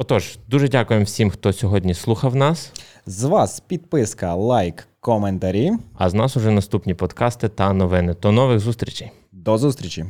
Отож, 0.00 0.38
дуже 0.48 0.68
дякуємо 0.68 1.04
всім, 1.04 1.30
хто 1.30 1.52
сьогодні 1.52 1.94
слухав 1.94 2.36
нас. 2.36 2.72
З 3.06 3.24
вас 3.24 3.60
підписка, 3.60 4.34
лайк, 4.34 4.88
коментарі. 5.00 5.72
А 5.94 6.10
з 6.10 6.14
нас 6.14 6.36
уже 6.36 6.50
наступні 6.50 6.94
подкасти 6.94 7.48
та 7.48 7.72
новини. 7.72 8.16
До 8.22 8.32
нових 8.32 8.60
зустрічей. 8.60 9.10
До 9.32 9.58
зустрічі! 9.58 10.04